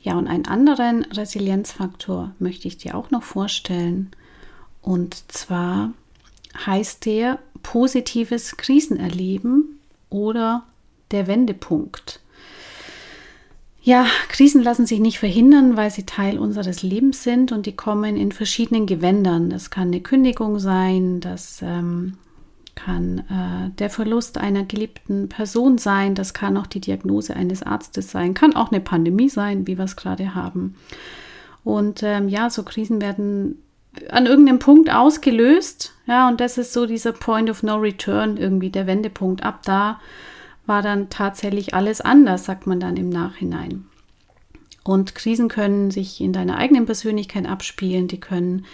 Ja, 0.00 0.18
und 0.18 0.28
einen 0.28 0.46
anderen 0.46 1.04
Resilienzfaktor 1.04 2.32
möchte 2.38 2.68
ich 2.68 2.76
dir 2.76 2.94
auch 2.94 3.10
noch 3.10 3.22
vorstellen. 3.22 4.10
Und 4.82 5.32
zwar 5.32 5.92
heißt 6.66 7.06
der 7.06 7.38
positives 7.62 8.58
Krisenerleben 8.58 9.80
oder 10.10 10.64
der 11.10 11.26
Wendepunkt. 11.26 12.20
Ja, 13.86 14.06
Krisen 14.28 14.62
lassen 14.62 14.86
sich 14.86 14.98
nicht 14.98 15.18
verhindern, 15.18 15.76
weil 15.76 15.90
sie 15.90 16.06
Teil 16.06 16.38
unseres 16.38 16.82
Lebens 16.82 17.22
sind 17.22 17.52
und 17.52 17.66
die 17.66 17.76
kommen 17.76 18.16
in 18.16 18.32
verschiedenen 18.32 18.86
Gewändern. 18.86 19.50
Das 19.50 19.68
kann 19.68 19.88
eine 19.88 20.00
Kündigung 20.00 20.58
sein, 20.58 21.20
das 21.20 21.60
ähm, 21.60 22.16
kann 22.74 23.18
äh, 23.18 23.76
der 23.78 23.90
Verlust 23.90 24.38
einer 24.38 24.64
geliebten 24.64 25.28
Person 25.28 25.76
sein, 25.76 26.14
das 26.14 26.32
kann 26.32 26.56
auch 26.56 26.66
die 26.66 26.80
Diagnose 26.80 27.36
eines 27.36 27.62
Arztes 27.62 28.10
sein, 28.10 28.32
kann 28.32 28.56
auch 28.56 28.72
eine 28.72 28.80
Pandemie 28.80 29.28
sein, 29.28 29.66
wie 29.66 29.76
wir 29.76 29.84
es 29.84 29.96
gerade 29.96 30.34
haben. 30.34 30.76
Und 31.62 32.02
ähm, 32.02 32.30
ja, 32.30 32.48
so 32.48 32.62
Krisen 32.62 33.02
werden 33.02 33.62
an 34.08 34.24
irgendeinem 34.24 34.60
Punkt 34.60 34.90
ausgelöst, 34.90 35.92
ja, 36.06 36.26
und 36.28 36.40
das 36.40 36.56
ist 36.56 36.72
so 36.72 36.86
dieser 36.86 37.12
Point 37.12 37.50
of 37.50 37.62
No 37.62 37.76
Return, 37.76 38.38
irgendwie 38.38 38.70
der 38.70 38.86
Wendepunkt. 38.86 39.42
Ab 39.42 39.60
da 39.66 40.00
war 40.66 40.82
dann 40.82 41.10
tatsächlich 41.10 41.74
alles 41.74 42.00
anders, 42.00 42.44
sagt 42.44 42.66
man 42.66 42.80
dann 42.80 42.96
im 42.96 43.08
Nachhinein. 43.08 43.86
Und 44.82 45.14
Krisen 45.14 45.48
können 45.48 45.90
sich 45.90 46.20
in 46.20 46.32
deiner 46.32 46.58
eigenen 46.58 46.84
Persönlichkeit 46.84 47.46
abspielen, 47.46 48.06
die 48.06 48.20
können 48.20 48.66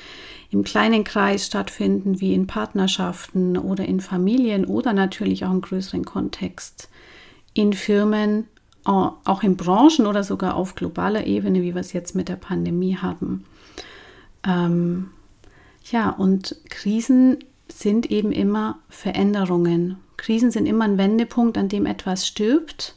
im 0.50 0.64
kleinen 0.64 1.04
Kreis 1.04 1.46
stattfinden, 1.46 2.20
wie 2.20 2.34
in 2.34 2.48
Partnerschaften 2.48 3.56
oder 3.56 3.84
in 3.84 4.00
Familien 4.00 4.64
oder 4.64 4.92
natürlich 4.92 5.44
auch 5.44 5.52
im 5.52 5.60
größeren 5.60 6.04
Kontext, 6.04 6.88
in 7.54 7.72
Firmen, 7.72 8.46
auch 8.84 9.42
in 9.44 9.56
Branchen 9.56 10.06
oder 10.06 10.24
sogar 10.24 10.56
auf 10.56 10.74
globaler 10.74 11.26
Ebene, 11.26 11.62
wie 11.62 11.74
wir 11.74 11.80
es 11.80 11.92
jetzt 11.92 12.16
mit 12.16 12.28
der 12.28 12.36
Pandemie 12.36 12.96
haben. 12.96 13.44
Ähm, 14.44 15.10
ja, 15.84 16.10
und 16.10 16.56
Krisen 16.68 17.38
sind 17.70 18.10
eben 18.10 18.32
immer 18.32 18.78
Veränderungen. 18.88 19.96
Krisen 20.16 20.50
sind 20.50 20.66
immer 20.66 20.84
ein 20.84 20.98
Wendepunkt, 20.98 21.56
an 21.56 21.68
dem 21.68 21.86
etwas 21.86 22.26
stirbt, 22.26 22.96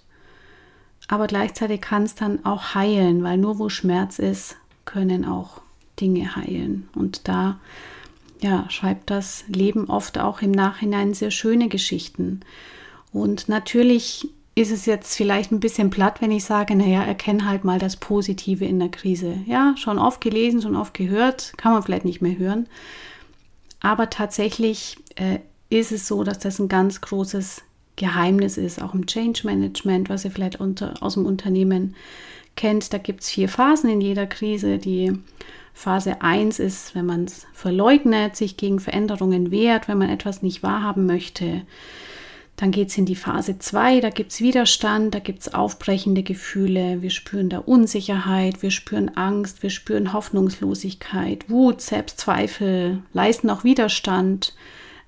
aber 1.07 1.27
gleichzeitig 1.27 1.81
kann 1.81 2.03
es 2.03 2.15
dann 2.15 2.45
auch 2.45 2.75
heilen, 2.75 3.23
weil 3.23 3.37
nur 3.37 3.59
wo 3.59 3.69
Schmerz 3.69 4.19
ist, 4.19 4.57
können 4.85 5.25
auch 5.25 5.61
Dinge 5.99 6.35
heilen. 6.35 6.89
Und 6.95 7.27
da 7.27 7.59
ja, 8.41 8.69
schreibt 8.69 9.09
das 9.09 9.45
Leben 9.47 9.89
oft 9.89 10.17
auch 10.19 10.41
im 10.41 10.51
Nachhinein 10.51 11.13
sehr 11.13 11.31
schöne 11.31 11.69
Geschichten. 11.69 12.41
Und 13.11 13.47
natürlich 13.47 14.27
ist 14.55 14.71
es 14.71 14.85
jetzt 14.85 15.15
vielleicht 15.15 15.51
ein 15.51 15.59
bisschen 15.59 15.89
platt, 15.89 16.21
wenn 16.21 16.31
ich 16.31 16.43
sage, 16.43 16.75
naja, 16.75 17.03
erkenne 17.03 17.47
halt 17.47 17.63
mal 17.63 17.79
das 17.79 17.95
Positive 17.95 18.65
in 18.65 18.79
der 18.79 18.89
Krise. 18.89 19.37
Ja, 19.47 19.75
schon 19.77 19.97
oft 19.97 20.21
gelesen, 20.21 20.61
schon 20.61 20.75
oft 20.75 20.93
gehört, 20.93 21.53
kann 21.57 21.73
man 21.73 21.81
vielleicht 21.81 22.05
nicht 22.05 22.21
mehr 22.21 22.37
hören. 22.37 22.67
Aber 23.83 24.09
tatsächlich 24.09 24.97
äh, 25.15 25.39
ist 25.69 25.91
es 25.91 26.07
so, 26.07 26.23
dass 26.23 26.39
das 26.39 26.57
ein 26.57 26.69
ganz 26.69 27.01
großes 27.01 27.61
Geheimnis 27.97 28.57
ist, 28.57 28.81
auch 28.81 28.95
im 28.95 29.05
Change 29.05 29.41
Management, 29.43 30.09
was 30.09 30.25
ihr 30.25 30.31
vielleicht 30.31 30.59
unter, 30.59 30.95
aus 31.01 31.13
dem 31.13 31.27
Unternehmen 31.27 31.95
kennt. 32.55 32.91
Da 32.93 32.97
gibt 32.97 33.21
es 33.21 33.29
vier 33.29 33.49
Phasen 33.49 33.89
in 33.89 34.01
jeder 34.01 34.25
Krise. 34.25 34.79
Die 34.79 35.13
Phase 35.73 36.21
1 36.21 36.59
ist, 36.59 36.95
wenn 36.95 37.05
man 37.05 37.25
es 37.25 37.45
verleugnet, 37.53 38.35
sich 38.35 38.57
gegen 38.57 38.79
Veränderungen 38.79 39.51
wehrt, 39.51 39.87
wenn 39.87 39.97
man 39.97 40.09
etwas 40.09 40.41
nicht 40.41 40.63
wahrhaben 40.63 41.05
möchte. 41.05 41.63
Dann 42.55 42.71
geht 42.71 42.89
es 42.89 42.97
in 42.97 43.05
die 43.05 43.15
Phase 43.15 43.57
2, 43.57 43.99
da 43.99 44.09
gibt 44.11 44.31
es 44.31 44.39
Widerstand, 44.39 45.15
da 45.15 45.19
gibt 45.19 45.41
es 45.41 45.53
aufbrechende 45.53 46.21
Gefühle, 46.21 47.01
wir 47.01 47.09
spüren 47.09 47.49
da 47.49 47.57
Unsicherheit, 47.57 48.61
wir 48.61 48.69
spüren 48.69 49.17
Angst, 49.17 49.63
wir 49.63 49.71
spüren 49.71 50.13
Hoffnungslosigkeit, 50.13 51.49
Wut, 51.49 51.81
Selbstzweifel, 51.81 53.01
leisten 53.11 53.49
auch 53.49 53.63
Widerstand. 53.63 54.53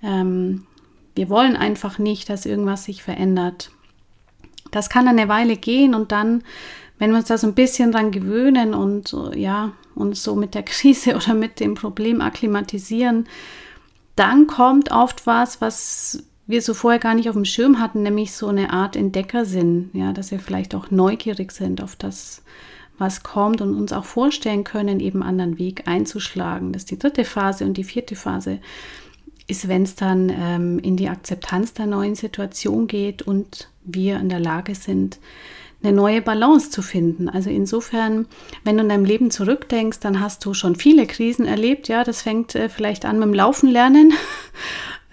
Ähm, 0.02 0.66
wir 1.14 1.30
wollen 1.30 1.56
einfach 1.56 2.00
nicht, 2.00 2.30
dass 2.30 2.48
irgendwas 2.48 2.86
sich 2.86 3.04
verändert. 3.04 3.72
Das 4.72 4.90
kann 4.90 5.08
eine 5.08 5.30
Weile 5.30 5.56
gehen 5.56 5.94
und 5.94 6.12
dann, 6.12 6.44
wenn 6.98 7.12
wir 7.12 7.18
uns 7.18 7.28
da 7.28 7.38
so 7.38 7.48
ein 7.48 7.54
bisschen 7.54 7.92
dran 7.92 8.12
gewöhnen 8.12 8.74
und 8.74 9.16
ja, 9.36 9.72
uns 9.94 10.24
so 10.24 10.36
mit 10.36 10.56
der 10.56 10.64
Krise 10.64 11.16
oder 11.16 11.36
mit 11.36 11.60
dem 11.60 11.76
Problem 11.76 12.22
akklimatisieren, 12.22 13.28
dann 14.16 14.48
kommt 14.48 14.92
oft 14.92 15.28
was, 15.28 15.62
was 15.62 16.24
wir 16.48 16.62
so 16.62 16.74
vorher 16.74 17.00
gar 17.00 17.16
nicht 17.16 17.30
auf 17.30 17.36
dem 17.36 17.46
Schirm 17.46 17.80
hatten, 17.80 18.04
nämlich 18.04 18.34
so 18.34 18.48
eine 18.48 18.72
Art 18.72 18.96
Entdeckersinn, 18.96 19.90
ja, 19.94 20.14
dass 20.14 20.32
wir 20.32 20.40
vielleicht 20.40 20.76
auch 20.76 20.92
neugierig 20.92 21.52
sind 21.52 21.82
auf 21.82 21.96
das, 21.96 22.44
was 22.98 23.24
kommt 23.24 23.62
und 23.62 23.76
uns 23.76 23.92
auch 23.92 24.06
vorstellen 24.06 24.64
können, 24.64 25.00
eben 25.00 25.22
einen 25.22 25.40
anderen 25.40 25.60
Weg 25.60 25.88
einzuschlagen. 25.88 26.72
Das 26.72 26.84
ist 26.84 26.92
die 26.92 27.00
dritte 27.00 27.26
Phase 27.26 27.66
und 27.66 27.78
die 27.78 27.84
vierte 27.84 28.16
Phase 28.16 28.60
ist, 29.48 29.68
wenn 29.68 29.84
es 29.84 29.96
dann 29.96 30.30
ähm, 30.30 30.80
in 30.80 30.98
die 30.98 31.10
Akzeptanz 31.10 31.74
der 31.74 31.88
neuen 31.88 32.16
Situation 32.16 32.88
geht 32.88 33.22
und 33.22 33.70
wir 33.84 34.20
in 34.20 34.30
der 34.30 34.40
Lage 34.40 34.76
sind, 34.76 35.20
eine 35.84 35.94
neue 35.94 36.22
Balance 36.22 36.72
zu 36.72 36.82
finden. 36.82 37.30
Also 37.30 37.50
insofern, 37.50 38.28
wenn 38.64 38.78
du 38.78 38.84
in 38.84 38.90
deinem 38.90 39.06
Leben 39.06 39.30
zurückdenkst, 39.30 40.00
dann 40.00 40.20
hast 40.20 40.44
du 40.46 40.54
schon 40.54 40.76
viele 40.76 41.06
Krisen 41.06 41.46
erlebt. 41.46 41.88
Ja, 41.90 42.04
das 42.04 42.22
fängt 42.22 42.56
äh, 42.56 42.70
vielleicht 42.70 43.06
an 43.06 43.20
mit 43.20 43.28
dem 43.28 43.34
Laufen 43.34 43.70
lernen 43.70 44.14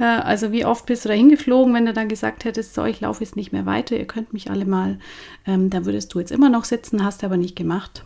also 0.07 0.53
wie 0.53 0.65
oft 0.65 0.87
bist 0.87 1.05
du 1.05 1.09
da 1.09 1.15
hingeflogen, 1.15 1.75
wenn 1.75 1.87
du 1.87 1.93
dann 1.93 2.09
gesagt 2.09 2.45
hättest, 2.45 2.75
so, 2.75 2.85
ich 2.85 3.01
laufe 3.01 3.23
jetzt 3.23 3.37
nicht 3.37 3.53
mehr 3.53 3.67
weiter, 3.67 3.97
ihr 3.97 4.07
könnt 4.07 4.33
mich 4.33 4.51
alle 4.51 4.65
mal, 4.65 4.99
ähm, 5.47 5.71
da 5.71 5.85
würdest 5.85 6.12
du 6.15 6.19
jetzt 6.19 6.33
immer 6.33 6.49
noch 6.49 6.65
sitzen, 6.65 7.05
hast 7.05 7.25
aber 7.25 7.37
nicht 7.37 7.57
gemacht. 7.57 8.05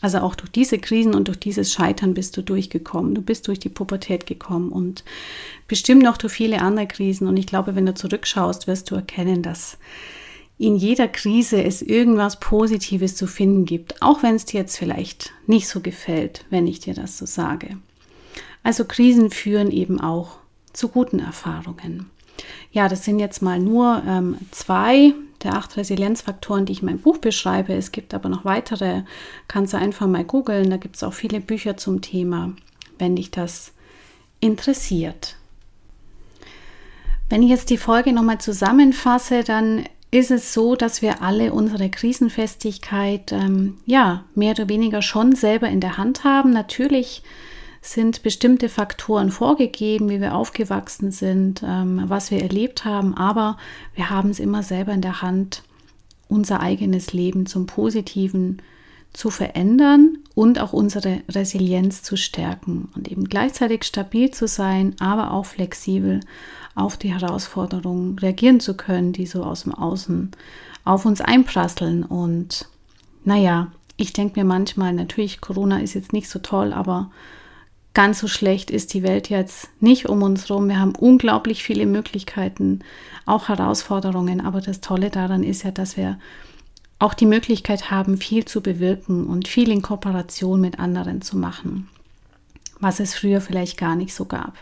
Also 0.00 0.18
auch 0.18 0.34
durch 0.34 0.50
diese 0.50 0.78
Krisen 0.78 1.14
und 1.14 1.28
durch 1.28 1.38
dieses 1.38 1.72
Scheitern 1.72 2.14
bist 2.14 2.36
du 2.36 2.42
durchgekommen. 2.42 3.14
Du 3.14 3.22
bist 3.22 3.48
durch 3.48 3.58
die 3.58 3.68
Pubertät 3.68 4.26
gekommen 4.26 4.70
und 4.70 5.04
bestimmt 5.66 6.02
noch 6.02 6.16
durch 6.16 6.32
viele 6.32 6.60
andere 6.60 6.86
Krisen. 6.86 7.26
Und 7.26 7.36
ich 7.36 7.46
glaube, 7.46 7.74
wenn 7.74 7.86
du 7.86 7.94
zurückschaust, 7.94 8.66
wirst 8.66 8.90
du 8.90 8.96
erkennen, 8.96 9.42
dass 9.42 9.78
in 10.58 10.76
jeder 10.76 11.08
Krise 11.08 11.62
es 11.62 11.80
irgendwas 11.80 12.38
Positives 12.38 13.16
zu 13.16 13.26
finden 13.26 13.64
gibt, 13.64 14.02
auch 14.02 14.22
wenn 14.22 14.34
es 14.34 14.44
dir 14.44 14.60
jetzt 14.60 14.76
vielleicht 14.76 15.32
nicht 15.46 15.68
so 15.68 15.80
gefällt, 15.80 16.44
wenn 16.50 16.66
ich 16.66 16.80
dir 16.80 16.94
das 16.94 17.18
so 17.18 17.26
sage. 17.26 17.78
Also 18.62 18.84
Krisen 18.84 19.30
führen 19.30 19.70
eben 19.70 20.00
auch 20.00 20.38
zu 20.74 20.88
guten 20.88 21.18
Erfahrungen. 21.18 22.10
Ja, 22.72 22.88
das 22.88 23.04
sind 23.04 23.18
jetzt 23.18 23.40
mal 23.40 23.58
nur 23.58 24.02
ähm, 24.06 24.36
zwei 24.50 25.14
der 25.44 25.54
acht 25.54 25.76
Resilienzfaktoren, 25.76 26.66
die 26.66 26.72
ich 26.72 26.80
in 26.80 26.86
meinem 26.86 27.00
Buch 27.00 27.18
beschreibe. 27.18 27.74
Es 27.74 27.92
gibt 27.92 28.14
aber 28.14 28.28
noch 28.28 28.44
weitere, 28.44 29.02
kannst 29.46 29.74
du 29.74 29.78
einfach 29.78 30.06
mal 30.06 30.24
googeln. 30.24 30.70
Da 30.70 30.78
gibt 30.78 30.96
es 30.96 31.02
auch 31.02 31.12
viele 31.12 31.40
Bücher 31.40 31.76
zum 31.76 32.00
Thema, 32.00 32.52
wenn 32.98 33.16
dich 33.16 33.30
das 33.30 33.72
interessiert. 34.40 35.36
Wenn 37.28 37.42
ich 37.42 37.50
jetzt 37.50 37.70
die 37.70 37.78
Folge 37.78 38.12
nochmal 38.12 38.38
zusammenfasse, 38.38 39.44
dann 39.44 39.84
ist 40.10 40.30
es 40.30 40.54
so, 40.54 40.76
dass 40.76 41.02
wir 41.02 41.22
alle 41.22 41.52
unsere 41.52 41.90
Krisenfestigkeit 41.90 43.32
ähm, 43.32 43.78
ja 43.84 44.24
mehr 44.34 44.52
oder 44.52 44.68
weniger 44.68 45.02
schon 45.02 45.34
selber 45.34 45.68
in 45.68 45.80
der 45.80 45.98
Hand 45.98 46.24
haben. 46.24 46.50
Natürlich 46.50 47.22
sind 47.84 48.22
bestimmte 48.22 48.70
Faktoren 48.70 49.30
vorgegeben, 49.30 50.08
wie 50.08 50.20
wir 50.20 50.34
aufgewachsen 50.34 51.12
sind, 51.12 51.62
ähm, 51.62 52.04
was 52.06 52.30
wir 52.30 52.40
erlebt 52.40 52.86
haben, 52.86 53.14
aber 53.14 53.58
wir 53.94 54.08
haben 54.08 54.30
es 54.30 54.40
immer 54.40 54.62
selber 54.62 54.92
in 54.92 55.02
der 55.02 55.20
Hand, 55.20 55.62
unser 56.28 56.60
eigenes 56.60 57.12
Leben 57.12 57.44
zum 57.44 57.66
Positiven 57.66 58.62
zu 59.12 59.28
verändern 59.28 60.18
und 60.34 60.58
auch 60.58 60.72
unsere 60.72 61.20
Resilienz 61.28 62.02
zu 62.02 62.16
stärken 62.16 62.88
und 62.96 63.06
eben 63.08 63.26
gleichzeitig 63.26 63.84
stabil 63.84 64.30
zu 64.30 64.48
sein, 64.48 64.96
aber 64.98 65.32
auch 65.32 65.44
flexibel 65.44 66.20
auf 66.74 66.96
die 66.96 67.12
Herausforderungen 67.12 68.18
reagieren 68.18 68.60
zu 68.60 68.76
können, 68.76 69.12
die 69.12 69.26
so 69.26 69.44
aus 69.44 69.64
dem 69.64 69.74
Außen 69.74 70.30
auf 70.84 71.04
uns 71.04 71.20
einprasseln. 71.20 72.02
Und 72.02 72.66
naja, 73.24 73.70
ich 73.98 74.14
denke 74.14 74.40
mir 74.40 74.46
manchmal, 74.46 74.94
natürlich, 74.94 75.42
Corona 75.42 75.80
ist 75.80 75.94
jetzt 75.94 76.14
nicht 76.14 76.30
so 76.30 76.38
toll, 76.38 76.72
aber 76.72 77.10
ganz 77.94 78.18
so 78.18 78.28
schlecht 78.28 78.70
ist 78.70 78.92
die 78.92 79.02
Welt 79.02 79.30
jetzt 79.30 79.68
nicht 79.80 80.08
um 80.08 80.22
uns 80.22 80.48
herum. 80.48 80.68
Wir 80.68 80.80
haben 80.80 80.94
unglaublich 80.96 81.62
viele 81.62 81.86
Möglichkeiten, 81.86 82.80
auch 83.24 83.48
Herausforderungen. 83.48 84.40
Aber 84.40 84.60
das 84.60 84.80
Tolle 84.80 85.10
daran 85.10 85.44
ist 85.44 85.62
ja, 85.62 85.70
dass 85.70 85.96
wir 85.96 86.18
auch 86.98 87.14
die 87.14 87.26
Möglichkeit 87.26 87.90
haben, 87.90 88.18
viel 88.18 88.44
zu 88.44 88.60
bewirken 88.60 89.26
und 89.26 89.48
viel 89.48 89.70
in 89.70 89.82
Kooperation 89.82 90.60
mit 90.60 90.78
anderen 90.78 91.22
zu 91.22 91.36
machen, 91.36 91.88
was 92.80 93.00
es 93.00 93.14
früher 93.14 93.40
vielleicht 93.40 93.78
gar 93.78 93.96
nicht 93.96 94.14
so 94.14 94.24
gab. 94.24 94.54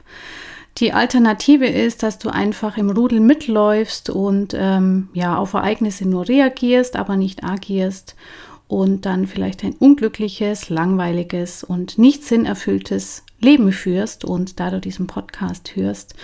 Die 0.79 0.92
Alternative 0.92 1.66
ist, 1.66 2.03
dass 2.03 2.18
du 2.18 2.31
einfach 2.31 2.79
im 2.79 2.90
Rudel 2.90 3.21
mitläufst 3.21 4.09
und 4.09 4.55
ähm, 4.57 5.09
ja 5.12 5.37
auf 5.37 5.53
Ereignisse 5.53 6.09
nur 6.09 6.29
reagierst, 6.29 6.97
aber 6.97 7.16
nicht 7.16 7.45
agierst 7.45 8.16
und 8.73 9.05
dann 9.05 9.27
vielleicht 9.27 9.65
ein 9.65 9.75
unglückliches, 9.75 10.71
langweiliges 10.71 11.63
und 11.63 11.99
nicht 11.99 12.25
sinnerfülltes 12.25 13.23
Leben 13.39 13.71
führst 13.71 14.25
und 14.25 14.61
da 14.61 14.71
du 14.71 14.81
diesen 14.81 15.07
Podcast 15.07 15.77
hörst, 15.77 16.15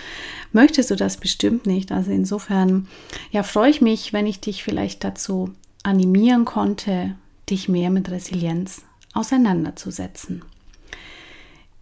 möchtest 0.51 0.89
du 0.89 0.95
das 0.95 1.17
bestimmt 1.17 1.67
nicht. 1.67 1.91
Also 1.91 2.09
insofern, 2.09 2.87
ja, 3.29 3.43
freue 3.43 3.69
ich 3.69 3.81
mich, 3.81 4.13
wenn 4.13 4.25
ich 4.25 4.39
dich 4.39 4.63
vielleicht 4.63 5.03
dazu 5.03 5.51
animieren 5.83 6.43
konnte, 6.43 7.15
dich 7.51 7.69
mehr 7.69 7.91
mit 7.91 8.09
Resilienz 8.09 8.81
auseinanderzusetzen. 9.13 10.43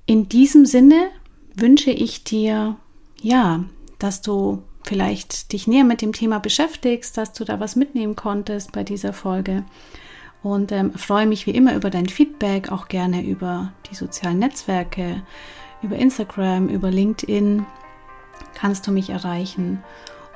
In 0.06 0.28
diesem 0.28 0.66
Sinne 0.66 1.12
wünsche 1.56 1.92
ich 1.92 2.26
dir, 2.26 2.76
ja, 3.22 3.64
dass 4.00 4.22
du 4.22 4.64
vielleicht 4.84 5.54
dich 5.54 5.66
näher 5.66 5.86
mit 5.86 6.02
dem 6.02 6.12
Thema 6.12 6.40
beschäftigst, 6.40 7.18
dass 7.18 7.32
du 7.32 7.46
da 7.46 7.62
was 7.62 7.78
mitnehmen 7.78 8.18
konntest 8.18 8.74
bei 8.74 8.84
dieser 8.84 9.14
Folge. 9.14 9.64
Und 10.44 10.72
ähm, 10.72 10.94
freue 10.94 11.26
mich 11.26 11.46
wie 11.46 11.52
immer 11.52 11.76
über 11.76 11.90
dein 11.90 12.08
Feedback, 12.08 12.72
auch 12.72 12.88
gerne 12.88 13.24
über 13.24 13.72
die 13.90 13.96
sozialen 13.96 14.40
Netzwerke, 14.40 15.24
über 15.82 15.96
Instagram, 15.96 16.70
über 16.70 16.90
LinkedIn 16.90 17.66
kannst 18.58 18.88
du 18.88 18.92
mich 18.92 19.10
erreichen. 19.10 19.84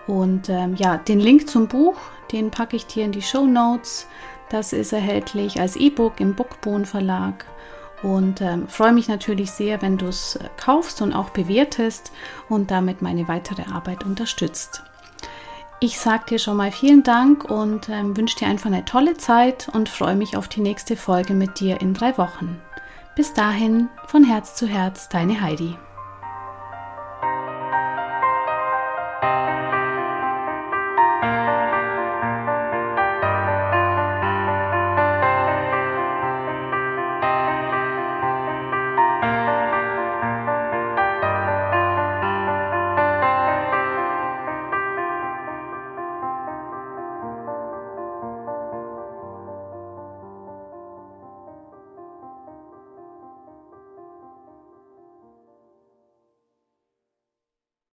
Und 0.08 0.50
ähm, 0.50 0.76
ja, 0.76 0.98
den 0.98 1.20
Link 1.20 1.48
zum 1.50 1.68
Buch, 1.68 1.96
den 2.32 2.52
packe 2.52 2.76
ich 2.76 2.86
dir 2.86 3.06
in 3.06 3.12
die 3.12 3.22
Show 3.22 3.46
Notes. 3.46 4.08
Das 4.50 4.74
ist 4.74 4.94
erhältlich 4.94 5.60
als 5.60 5.76
E-Book 5.76 6.20
im 6.20 6.36
Bookboon 6.36 6.86
Verlag. 6.86 7.46
Und 8.04 8.42
ähm, 8.42 8.68
freue 8.68 8.94
mich 8.94 9.08
natürlich 9.08 9.52
sehr, 9.52 9.82
wenn 9.82 9.98
du 9.98 10.08
es 10.08 10.36
äh, 10.36 10.50
kaufst 10.58 11.02
und 11.02 11.14
auch 11.14 11.30
bewertest 11.30 12.12
und 12.50 12.72
damit 12.72 13.02
meine 13.02 13.28
weitere 13.28 13.64
Arbeit 13.72 14.04
unterstützt. 14.04 14.84
Ich 15.84 15.98
sage 15.98 16.26
dir 16.30 16.38
schon 16.38 16.58
mal 16.58 16.72
vielen 16.72 17.02
Dank 17.02 17.46
und 17.46 17.90
ähm, 17.90 18.16
wünsche 18.16 18.38
dir 18.38 18.48
einfach 18.48 18.68
eine 18.68 18.86
tolle 18.86 19.18
Zeit 19.18 19.68
und 19.74 19.90
freue 19.90 20.16
mich 20.16 20.38
auf 20.38 20.48
die 20.48 20.62
nächste 20.62 20.96
Folge 20.96 21.34
mit 21.34 21.60
dir 21.60 21.82
in 21.82 21.96
drei 21.96 22.20
Wochen. 22.20 22.62
Bis 23.16 23.34
dahin, 23.34 23.90
von 24.06 24.24
Herz 24.24 24.54
zu 24.54 24.68
Herz, 24.68 25.10
deine 25.10 25.42
Heidi. 25.42 25.76